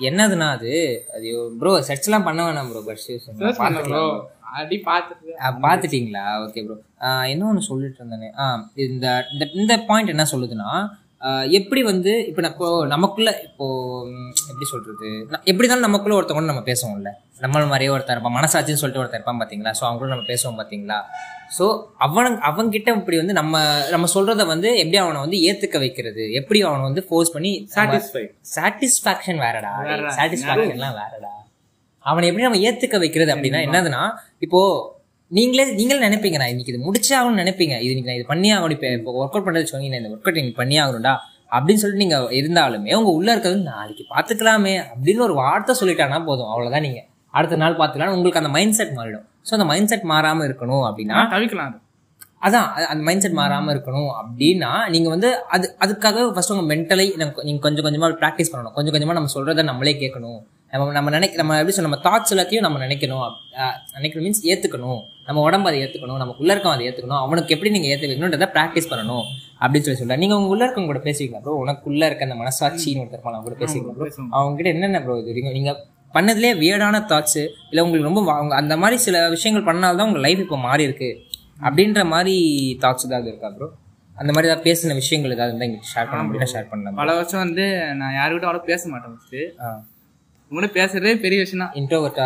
என்னதுன்னா 0.09 0.49
அது? 0.57 0.73
அது 1.17 1.29
ப்ரோ 1.61 1.73
செட்ஸ்லாம் 1.89 2.27
பண்ண 2.29 2.41
வேணாம் 2.47 2.71
ப்ரோ 2.71 2.83
பர்சுவேஷன் 2.89 3.37
ப்ரோ 3.87 4.03
அடி 4.61 4.77
பார்த்துட்டு. 4.89 5.33
பார்த்துட்டீங்களா? 5.65 6.25
ஓகே 6.45 6.63
ப்ரோ 6.67 6.77
என்ன 7.33 7.45
ஒன்று 7.51 7.69
சொல்லிட்டு 7.71 7.99
இருந்தேனே. 8.01 8.31
இந்த 8.87 9.07
இந்த 9.33 9.45
இந்த 9.61 9.75
பாயிண்ட் 9.89 10.13
என்ன 10.15 10.25
சொல்லுதுன்னா 10.33 10.71
எப்படி 11.57 11.81
வந்து 11.89 12.11
இப்போ 12.29 12.41
இப்போ 12.51 12.67
நமக்குள்ள 12.93 13.29
இப்போ 13.47 13.65
எப்படி 14.51 14.65
சொல்றது? 14.71 15.09
எப்படி 15.49 15.65
இருந்தாலும் 15.65 15.85
நமக்குள்ள 15.87 16.15
ஒருத்தவங்க 16.19 16.51
நம்ம 16.51 16.63
பேசுவோம்ல. 16.69 17.09
நம்மள 17.43 17.61
மாதிரியே 17.71 17.91
ஒருத்தர் 17.95 18.15
இருப்பான். 18.15 18.35
மனசாட்சின்னு 18.37 18.81
சொல்லிட்டு 18.81 19.01
ஒருத்தர் 19.01 19.19
இருப்பான் 19.19 19.41
பார்த்தீங்களா 19.41 19.73
ஸோ 19.79 19.83
அவங்களும் 19.89 20.13
நம்ம 20.13 20.25
பேசுவோம் 20.31 20.57
பார்த்தீங்களா 20.61 20.97
ஸோ 21.57 21.65
அவன் 22.05 22.39
அவன்கிட்ட 22.49 22.89
இப்படி 22.99 23.17
வந்து 23.21 23.35
நம்ம 23.39 23.61
நம்ம 23.93 24.09
சொல்றத 24.15 24.45
வந்து 24.53 24.69
எப்படி 24.83 24.99
அவனை 25.03 25.21
வந்து 25.25 25.39
ஏத்துக்க 25.49 25.77
வைக்கிறது? 25.85 26.25
எப்படி 26.39 26.61
அவனை 26.69 26.83
வந்து 26.89 27.03
ஃபோர்ஸ் 27.09 27.33
பண்ணி 27.35 27.51
சாட்டிஸ்ஃபை 27.75 28.23
சாட்டிஸ்ஃபேக்ஷன் 28.55 29.41
வேறடா. 29.45 29.73
சாட்டிஸ்ஃபேக்ஷன்லாம் 30.17 30.97
வேறடா. 31.01 31.33
அவனை 32.05 32.27
எப்படி 32.29 32.47
நம்ம 32.47 32.61
ஏத்துக்க 32.67 32.97
வைக்கிறது 33.03 33.33
அப்படின்னா 33.35 33.61
என்னதுன்னா 33.67 34.03
இப்போ 34.47 34.61
நீங்களே 35.31 35.73
நீங்களே 35.73 36.07
நினைப்பீங்க 36.07 36.37
நான் 36.37 36.47
இன்னைக்கு 36.47 36.73
இது 36.73 36.91
முடிச்சே 36.91 37.21
ஆகணும்னு 37.21 37.41
நினைப்பீங்க. 37.41 37.81
இது 37.81 37.95
இன்னைக்கு 37.95 38.03
நான் 38.03 38.15
இது 38.15 38.25
பண்ணி 38.25 38.53
ஆகணும் 38.53 38.71
இப்போ 38.71 38.87
இப்போ 38.87 39.11
ஒர்க் 39.11 39.35
அவுட் 39.35 39.45
பண்ணுறது 39.45 39.63
சொன்னீங்க 39.63 39.95
இந்த 39.97 40.09
ஒர்க் 40.09 40.17
அவுட் 40.17 40.33
நீங்க 40.33 40.51
பண்ணி 40.55 40.79
ஆகணும்டா 40.79 41.17
அப்படின்னு 41.51 41.73
சொல்லிட்டு 41.73 42.05
நீங்க 42.05 42.17
இருந்தாலுமே 42.31 42.95
உங்க 42.95 43.09
உள்ள 43.09 43.31
இருக்கிறது 43.31 43.61
நாளைக்கு 43.61 44.05
பாத்துக்கலாமே 44.15 44.83
அப்படின்னு 44.95 45.19
ஒரு 45.19 45.33
வார்த்தை 45.33 45.75
சொல்லிட்டானா 45.79 46.25
போதும். 46.25 46.45
அவ்வளவுதான் 46.45 46.81
நீங்க. 46.81 47.05
அடுத்த 47.29 47.55
நாள் 47.55 47.75
பாத்துக்கலாம் 47.75 48.07
உங்களுக்கு 48.07 48.39
அந்த 48.39 48.49
மைண்ட் 48.49 48.73
செட் 48.73 48.87
மாறிடும். 48.87 49.25
ஸோ 49.43 49.49
அந்த 49.49 49.65
மைண்ட் 49.65 49.87
செட் 49.87 50.01
மாறாம 50.01 50.51
இருக்கணும் 50.51 50.91
அப்படின்னா 50.91 51.17
தவிக்கலாம் 51.31 51.71
அது. 51.71 51.77
அதான் 52.41 52.69
அது- 52.69 52.85
அந்த 52.85 53.03
மைண்ட் 53.03 53.21
செட் 53.21 53.31
மாறாம 53.31 53.71
இருக்கணும் 53.71 54.11
அப்படின்னா 54.23 54.89
நீங்க 54.89 55.09
வந்து 55.09 55.43
அது 55.45 55.75
அதுக்காக 55.79 56.31
ஃபர்ஸ்ட் 56.33 56.51
உங்க 56.51 56.75
மென்டலி 56.75 57.15
நீங்க 57.43 57.59
கொஞ்சம் 57.59 57.85
கொஞ்சமா 57.85 58.05
ப்ராக்டிஸ் 58.05 58.45
பண்ணணும். 58.51 58.73
கொஞ்சம் 58.73 58.93
கொஞ்சமா 58.93 59.11
நம்ம 59.11 59.29
சொல்றதை 59.35 59.63
நம்மளே 59.63 59.95
கேட்கணும். 59.99 60.39
நம்ம 60.71 60.91
நம்ம 60.91 61.09
நினைக்க 61.09 61.37
நம்ம 61.37 61.53
எப்படி 61.53 61.71
சொல்ல 61.71 61.97
நம்ம 61.97 62.09
தாட்ஸ் 62.09 62.33
எல்லாத்தையும் 62.33 62.59
நம்ம 62.59 62.85
நினைக்கணும். 62.85 63.31
நினைக்கணும் 63.93 64.31
மீன்ஸ் 64.31 64.43
ஏத்துக்கணும். 64.43 64.99
நம்ம 65.25 65.41
உடம்பு 65.41 65.67
அதை 65.69 65.83
ஏத்துக்கணும். 65.83 66.17
நமக்குள்ள 66.17 66.55
இருக்கவன் 66.55 66.73
அதை 66.73 66.87
ஏத்துக்கணும். 66.87 67.17
அவனுக்கு 67.17 67.53
எப்படி 67.53 67.79
நீங்க 67.79 67.95
ஏத்து 67.95 68.09
வைக்கணுன்றதை 68.09 68.57
ப்ராக்டிஸ் 68.57 68.89
பண்ணணும். 68.89 69.23
அப்படின்னு 69.61 69.79
சொல்லி 69.79 69.95
சொல்றேன் 69.95 70.17
நீங்க 70.17 70.35
உங்க 70.35 70.47
உள்ள 70.47 70.67
இருக்கவங்க 70.67 70.85
கூட 70.85 70.99
பேசுவீங்களா 70.99 71.39
ப்ரோ 71.41 71.63
உனக்குள்ள 71.65 72.05
இருக்க 72.05 72.27
அந்த 72.29 72.35
மனசாட்சின்னு 72.35 72.97
ஒருத்தர் 72.97 73.21
அவங்க 73.21 73.51
கூட 73.51 73.65
பேசுவீங்களா 73.65 73.91
ப்ரோ 73.91 74.07
பேசுவோம். 74.07 74.27
அவங்க 74.29 74.55
கிட்ட 74.55 74.69
என்னென்ன 74.69 75.01
ப்ரோ 75.01 75.19
இது 75.19 75.33
நீங்க- 75.33 75.51
நீங்க 75.51 75.85
பண்ணதுலேயே 76.13 76.59
வியர்டான 76.59 76.99
தாட்ஸ் 76.99 77.47
இல்லை 77.69 77.83
உங்களுக்கு 77.83 78.21
ரொம்ப 78.21 78.55
அந்த 78.55 78.77
மாதிரி 78.77 79.01
சில 79.01 79.29
விஷயங்கள் 79.29 79.75
பண்ணால்தான் 79.75 80.03
உங்க 80.03 80.19
லைஃப் 80.19 80.39
இப்போ 80.39 80.57
மாறி 80.57 80.83
இருக்கு. 80.83 81.21
அப்படின்ற 81.61 82.05
மாதிரி 82.05 82.37
தாட்ஸ் 82.81 83.05
ஏதாவது 83.05 83.27
இருக்கா 83.27 83.49
ப்ரோ 83.49 83.69
அந்த 84.15 84.33
மாதிரி 84.33 84.53
ஏதாவது 84.53 84.63
பேசின 84.63 84.93
விஷயங்கள் 84.93 85.31
ஏதாவது 85.33 85.55
இருந்தால் 85.55 85.67
எங்களுக்கு 85.67 85.87
ஷேர் 85.95 86.09
பண்ண 86.09 86.23
முடியும்? 86.23 86.47
ஷேர் 86.47 86.69
பண்ணலாம்? 86.69 86.95
பல 86.95 87.15
வருஷம் 87.15 87.39
வந்து 87.39 87.93
நான் 87.95 88.13
யாருக்கிட்ட 88.13 88.43
அவ்வளோ 88.43 88.59
பேச 88.59 88.89
மாட்டேன் 88.89 89.11
ஃபஸ்ட்டு 89.11 89.90
உங்கள்கிட்ட 90.51 90.77
பேசுறதே 90.79 91.11
பெரிய 91.23 91.39
விஷயம் 91.43 91.61
தான் 91.63 91.75
இன்ட்ரோவர்ட்டா 91.79 92.25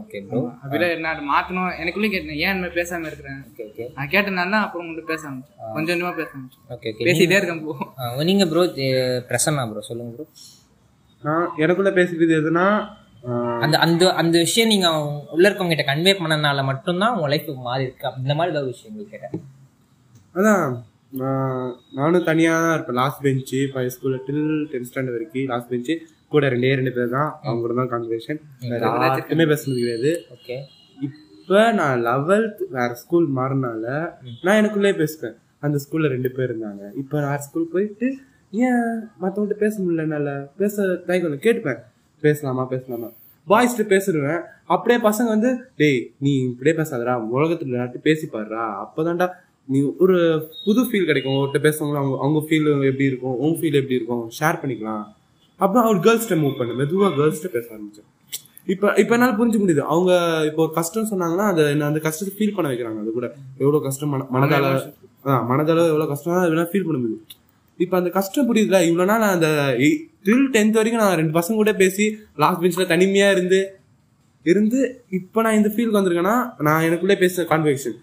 ஓகே 0.00 0.20
ப்ரோ 0.28 0.40
அப்படியே 0.62 0.88
என்ன 0.96 1.10
மாற்றணும் 1.32 1.68
எனக்குள்ளே 1.82 2.08
கேட்டேன் 2.14 2.40
ஏன் 2.44 2.52
இந்த 2.54 2.62
மாதிரி 2.62 2.78
பேசாம 2.80 3.06
இருக்கிறேன்? 3.10 3.38
ஓகே 3.50 3.64
ஓகே 3.68 3.84
நான் 3.96 4.10
கேட்டனால 4.14 4.52
தான் 4.54 4.64
அப்புறம் 4.66 4.82
உங்கள்கிட்ட 4.84 5.12
பேச 5.12 5.22
ஆரம்பிச்சேன். 5.28 5.60
கொஞ்சம் 5.76 5.92
கொஞ்சமா 5.94 6.12
பேச 6.20 6.30
ஆரம்பிச்சேன். 6.36 6.64
ஓகே 6.74 6.90
ஓகே 6.92 7.06
பேசிட்டே 7.08 7.38
இருக்கேன் 7.40 7.62
போ 7.66 8.24
நீங்க 8.30 8.46
ப்ரோ 8.52 8.64
பிரசன்னா 9.30 9.64
ப்ரோ 9.72 9.84
சொல்லுங்க 9.90 10.12
ப்ரோ 10.16 10.26
நான் 11.24 11.46
எனக்குள்ள 11.64 11.92
பேசிக்கிறது 12.00 12.36
எதுனா 12.42 12.66
அந்த 13.64 13.76
அந்த 13.84 14.02
அந்த 14.20 14.36
விஷயம் 14.46 14.70
நீங்க 14.74 14.88
உள்ள 15.34 15.44
இருக்கவங்க 15.48 15.74
கிட்ட 15.74 15.86
கன்வே 15.88 16.12
பண்ணனால 16.20 16.60
மட்டும்தான் 16.70 17.14
உங்க 17.16 17.26
லைஃப் 17.32 17.48
மாறி 17.68 17.84
இருக்கு. 17.86 18.06
அந்த 18.18 18.32
மாதிரி 18.38 18.52
ஏதாவது 18.54 18.72
விஷயங்கள் 18.74 19.10
கேட்டேன். 19.14 19.34
அதான் 20.34 20.62
நான் 21.20 21.68
நானும் 21.98 22.26
தனியாக 22.30 22.58
தான் 22.64 22.74
இருப்பேன். 22.76 22.98
லாஸ்ட் 23.02 23.22
பெஞ்சு 23.26 23.58
இப்போ 23.66 23.82
ஸ்கூலில் 23.96 24.24
டில் 24.28 24.42
டென்த் 24.72 24.88
ஸ்டாண்டர்ட் 24.90 25.16
வரைக்கும் 25.16 25.50
லாஸ்ட் 25.52 25.70
பெஞ்சு 25.74 25.94
கூட 26.34 26.48
ரெண்டே 26.54 26.70
ரெண்டு 26.80 26.92
பேர் 26.96 27.14
தான். 27.16 27.30
அவங்க 27.42 27.60
கூட 27.64 27.74
தான் 27.80 27.90
கான்வர்சேஷன் 27.92 28.40
யாருக்குமே 28.70 29.44
பேசுனது 29.52 29.80
கிடையாது. 29.82 30.12
ஓகே. 30.36 30.56
இப்போ 31.06 31.60
நான் 31.78 32.02
லெவல்த் 32.08 32.60
வேற 32.76 32.90
ஸ்கூல் 32.94 33.28
மாறினால 33.38 33.84
நான் 34.44 34.58
எனக்குள்ளே 34.60 34.92
பேசுவேன். 35.02 35.36
அந்த 35.66 35.78
ஸ்கூல்ல 35.84 36.08
ரெண்டு 36.16 36.30
பேர் 36.36 36.50
இருந்தாங்க. 36.52 36.84
இப்போ 37.02 37.16
வேற 37.28 37.38
ஸ்கூல் 37.46 37.72
போயிட்டு 37.72 38.08
ஏன் 38.66 38.84
மற்றவங்கள்ட்ட 39.22 39.56
பேச 39.64 39.74
முடியல 39.82 40.04
என்னால? 40.06 40.30
பேச 40.56 40.84
தயக்கம் 41.08 41.44
கேட்டுப்பேன். 41.46 41.80
பேசலாமா 42.22 42.64
பேசலாமா? 42.74 43.08
பாய்ஸ்ட்டு 43.48 43.90
பேசிடுவேன். 43.92 44.40
அப்படியே 44.74 44.98
பசங்க 45.08 45.28
வந்து 45.34 45.50
டேய் 45.80 46.00
நீ 46.18 46.32
இப்படியே 46.48 46.76
பேசாதடா. 46.76 47.14
உலகத்துல 47.36 47.76
எல்லார்ட்டும் 47.76 48.06
பேசி 48.08 48.26
பாருடா. 48.26 48.64
அப்போதான்டா 48.84 49.28
நீ 49.68 49.80
ஒரு 50.04 50.16
புது 50.64 50.80
ஃபீல் 50.80 51.08
கிடைக்கும். 51.10 51.38
ஒருத்த 51.42 51.58
பேசுறவங்களும் 51.66 52.02
அவங்க 52.02 52.16
அவங்க 52.20 52.40
ஃபீல் 52.48 52.68
எப்படி 52.90 53.04
இருக்கும்? 53.04 53.36
உன் 53.46 53.56
ஃபீல் 53.60 53.78
எப்படி 53.80 53.98
இருக்கும்? 53.98 54.24
ஷேர் 54.40 54.60
பண்ணிக்கலாம். 54.62 55.04
அப்புறம் 55.64 55.84
அவர் 55.86 56.04
கேர்ள்ஸ்கிட்ட 56.06 56.36
மூவ் 56.42 56.58
பண்ணு 56.60 56.78
மெதுவாக 56.80 57.10
கேர்ள்ஸ்கிட்ட 57.18 57.50
பேச 57.56 57.66
ஆரம்பிச்சேன். 57.74 58.08
இப்போ 58.72 58.88
இப்போ 59.02 59.12
என்னால் 59.16 59.36
புரிஞ்சுக்க 59.38 59.62
முடியுது. 59.64 59.84
அவங்க 59.92 60.12
இப்போ 60.50 60.62
கஷ்டம் 60.78 61.10
சொன்னாங்கன்னா 61.12 61.46
அதை 61.52 61.62
என்ன 61.74 61.86
அந்த 61.90 62.00
கஷ்டத்தை 62.06 62.32
ஃபீல் 62.38 62.56
பண்ண 62.56 62.68
வைக்கிறாங்க. 62.72 63.00
அது 63.04 63.12
கூட 63.18 63.28
எவ்வளோ 63.62 63.80
கஷ்டம் 63.86 64.12
மன 64.14 64.26
மனதால 64.36 64.66
ஆ 65.30 65.38
மனதால 65.50 65.86
எவ்வளோ 65.92 66.06
கஷ்டம் 66.12 66.36
அதெல்லாம் 66.44 66.70
ஃபீல் 66.72 66.86
பண்ண 66.88 66.98
முடியுது. 67.02 67.22
இப்போ 67.78 67.96
அந்த 68.00 68.10
கஷ்டம் 68.18 68.48
புரியுதுல 68.48 68.78
இவ்வளோ 68.88 69.04
நாள் 69.10 69.22
நான் 69.24 69.36
அந்த 69.36 69.48
டில் 70.26 70.46
டென்த் 70.56 70.78
வரைக்கும் 70.78 71.02
நான் 71.04 71.18
ரெண்டு 71.20 71.34
பசங்க 71.38 71.56
கூட 71.60 71.72
பேசி 71.82 72.06
லாஸ்ட் 72.42 72.62
பெஞ்சில் 72.62 72.90
தனிமையாக 72.94 73.34
இருந்து 73.36 73.60
இருந்து 74.46 74.80
இப்போ 75.18 75.42
நான் 75.46 75.58
இந்த 75.60 75.70
ஃபீலுக்கு 75.72 75.98
வந்திருக்கேன்னா 75.98 76.36
நான் 76.68 76.86
எனக்குள்ளே 76.88 77.16
பேசுற 77.22 77.44
கான்வெக்ஷன் 77.52 77.96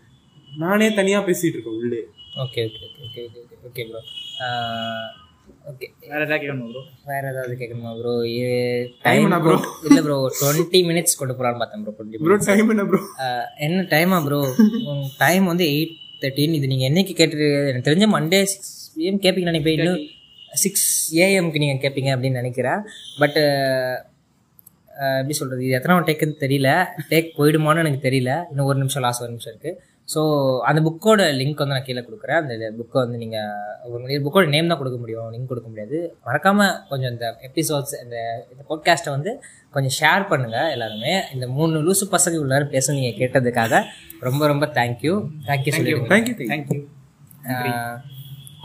நானே 0.63 0.89
தனியாக 0.99 1.27
பேசிட்டு 1.29 1.55
இருக்கேன் 1.57 1.79
உள்ளே. 1.81 2.01
Okay 2.43 2.63
okay 2.67 2.85
okay 3.05 3.21
okay 3.27 3.41
okay 3.43 3.57
okay 3.69 3.83
bro 3.89 4.01
okay 5.69 5.87
வேற 6.11 6.19
ஏதாவது 6.25 6.39
கேட்கணும் 6.41 6.69
ப்ரோ 6.73 6.81
வேற 7.11 7.23
ஏதாவது 7.33 7.53
கேட்கணுமா 7.61 7.91
ப்ரோ 7.99 8.13
Time 8.25 9.05
டைம் 9.07 9.23
என்ன 9.27 9.39
ப்ரோ 9.45 9.55
bro? 9.57 9.71
இல்ல 9.89 9.99
ப்ரோ 10.05 10.17
டுவெண்ட்டி 10.39 10.79
மினிட்ஸ் 10.89 11.17
கொண்டு 11.21 11.33
போறான்னு 11.39 11.61
பார்த்தேன் 11.61 11.83
ப்ரோ 11.85 11.93
ப்ரோ 12.25 12.37
டைம் 12.49 12.69
என்ன 12.73 12.85
ப்ரோ 12.91 12.99
என்ன 13.67 13.85
டைமா 13.93 14.19
ப்ரோ 14.27 14.39
டைம் 15.23 15.45
வந்து 15.51 15.65
எயிட் 15.75 15.95
தேர்ட்டின் 16.21 16.57
இது 16.59 16.71
நீங்க 16.73 16.85
என்னைக்கு 16.89 17.15
கேட்டு 17.21 17.47
எனக்கு 17.69 17.87
தெரிஞ்ச 17.89 18.07
மண்டே 18.15 18.39
சிக்ஸ் 18.53 18.73
பிஎம் 18.97 19.23
கேட்பீங்க 19.25 19.49
நினைப்பேன் 19.51 19.75
இன்னும்? 19.77 20.03
சிக்ஸ் 20.53 20.85
ஏஎம்க்கு 21.23 21.61
நீங்க 21.63 21.75
கேட்பீங்க 21.83 22.11
அப்படின்னு 22.13 22.39
நினைக்கிறேன். 22.41 22.79
பட் 23.21 23.37
எப்படி 25.19 25.35
சொல்றது? 25.39 25.61
இது 25.65 25.75
எத்தனை 25.77 25.97
டேக்குன்னு 26.07 26.41
தெரியல. 26.43 26.69
டேக் 27.11 27.27
போயிடுமான்னு 27.37 27.83
எனக்கு 27.83 27.99
தெரியல. 28.07 28.31
இன்னும் 28.51 28.69
ஒரு 28.71 28.77
நிமிஷம் 28.83 29.03
லாஸ்ட் 29.05 29.23
ஒரு 29.25 29.31
நிமிஷம் 29.33 29.53
இருக்கு. 29.53 29.71
ஸோ 30.13 30.21
அந்த 30.69 30.79
புக்கோட 30.87 31.21
லிங்க் 31.39 31.61
வந்து 31.61 31.75
நான் 31.75 31.87
கீழே 31.87 32.01
கொடுக்குறேன். 32.07 32.39
அந்த 32.41 32.69
புக்கை 32.79 32.97
வந்து 33.03 33.17
நீங்கள் 33.23 34.23
புக்கோட 34.25 34.45
நேம் 34.53 34.71
தான் 34.71 34.79
கொடுக்க 34.81 34.97
முடியும். 35.03 35.27
லிங்க் 35.33 35.51
கொடுக்க 35.51 35.69
முடியாது. 35.71 35.97
மறக்காம 36.27 36.67
கொஞ்சம் 36.91 37.11
இந்த 37.15 37.27
எபிசோட்ஸ் 37.49 37.95
இந்த 38.03 38.17
இந்த 38.51 38.61
பாட்காஸ்ட்டை 38.69 39.13
வந்து 39.17 39.33
கொஞ்சம் 39.75 39.95
ஷேர் 39.99 40.29
பண்ணுங்க 40.33 40.59
எல்லாருமே. 40.75 41.15
இந்த 41.37 41.47
மூணு 41.57 41.85
லூசு 41.87 42.07
பசங்க 42.17 42.43
உள்ளாரும் 42.43 42.75
பேச 42.75 42.93
நீங்கள் 42.99 43.17
கேட்டதுக்காக 43.21 43.83
ரொம்ப 44.27 44.47
ரொம்ப 44.53 44.67
தேங்க்யூ 44.79 45.15
தேங்க்யூ 45.49 45.73
தேங்க்யூ 46.13 46.35
தேங்க்யூ 46.51 46.79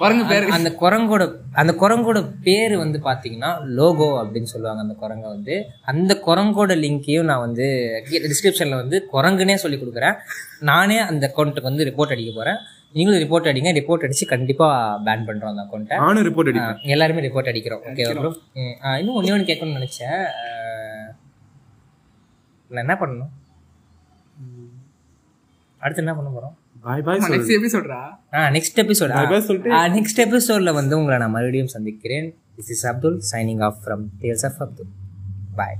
குரங்கு 0.02 0.24
பேர். 0.30 0.44
அந்த 0.56 0.70
குரங்கோட 0.82 1.22
அந்த 1.60 1.72
குரங்கோட 1.82 2.18
பேர் 2.46 2.74
வந்து 2.82 2.98
பாத்தீங்கன்னா 3.08 3.50
லோகோ 3.78 4.08
அப்படின்னு 4.22 4.52
சொல்லுவாங்க 4.52 4.82
அந்த 4.84 4.94
குரங்கை 5.02 5.28
வந்து. 5.34 5.56
அந்த 5.92 6.12
குரங்கோட 6.26 6.74
லிங்கையும் 6.84 7.28
நான் 7.30 7.44
வந்து 7.46 7.66
டிஸ்கிரிப்ஷன்ல 8.32 8.78
வந்து 8.82 8.98
குரங்குனே 9.14 9.56
சொல்லி 9.64 9.78
கொடுக்குறேன். 9.80 10.16
நானே 10.70 10.98
அந்த 11.10 11.24
அக்கௌண்ட்டுக்கு 11.30 11.70
வந்து 11.70 11.88
ரிப்போர்ட் 11.90 12.14
அடிக்க 12.16 12.32
போறேன். 12.38 12.60
நீங்களும் 12.96 13.22
ரிப்போர்ட் 13.24 13.50
அடிங்க. 13.50 13.70
ரிப்போர்ட் 13.80 14.06
அடிச்சு 14.06 14.26
கண்டிப்பா 14.32 14.66
பேன் 15.06 15.26
பண்றோம் 15.28 15.52
அந்த 15.52 15.62
அக்கௌண்ட்டை 15.66 15.98
நானும் 16.04 16.26
ரிப்போர்ட் 16.28 16.50
அடிப்பேன். 16.52 16.80
எல்லாருமே 16.94 17.24
ரிப்போர்ட் 17.26 17.52
அடிக்கிறோம். 17.52 17.84
ஓகே 17.90 18.08
ப்ரோ 18.18 18.32
இன்னும் 19.00 19.18
ஒண்ணே 19.20 19.34
ஒன்று 19.36 19.50
கேட்கணும்னு 19.50 19.78
நினைச்சேன். 19.80 20.24
நான் 22.70 22.84
என்ன 22.86 22.96
பண்ணணும்? 23.02 23.32
அடுத்து 25.82 26.02
என்ன 26.04 26.12
பண்ண 26.18 26.30
போறோம்? 26.34 26.56
பாய் 26.84 27.02
பாய் 27.02 27.20
நெக்ஸ்ட் 27.24 27.54
எப்படி 27.56 27.72
சொல்றா 27.72 27.98
ஆ 28.34 28.42
நெக்ஸ்ட் 28.48 28.80
எபிசோட் 28.82 29.12
Bye 29.12 29.26
bye 29.26 29.40
சொல்லிட்டு. 29.40 29.70
நெக்ஸ்ட் 29.96 30.20
எபிசோட்ல 30.24 30.72
வந்து 30.74 30.94
உங்களை 30.98 31.18
நான் 31.18 31.30
மறுபடியும் 31.30 31.68
சந்திக்கிறேன். 31.68 32.26
This 32.58 32.70
is 32.70 32.86
Abdul 32.86 33.18
signing 33.32 33.62
off 33.62 33.78
from 33.82 34.04
tales 34.22 34.44
of 34.44 34.60
Abdul 34.60 34.90
bye 35.54 35.78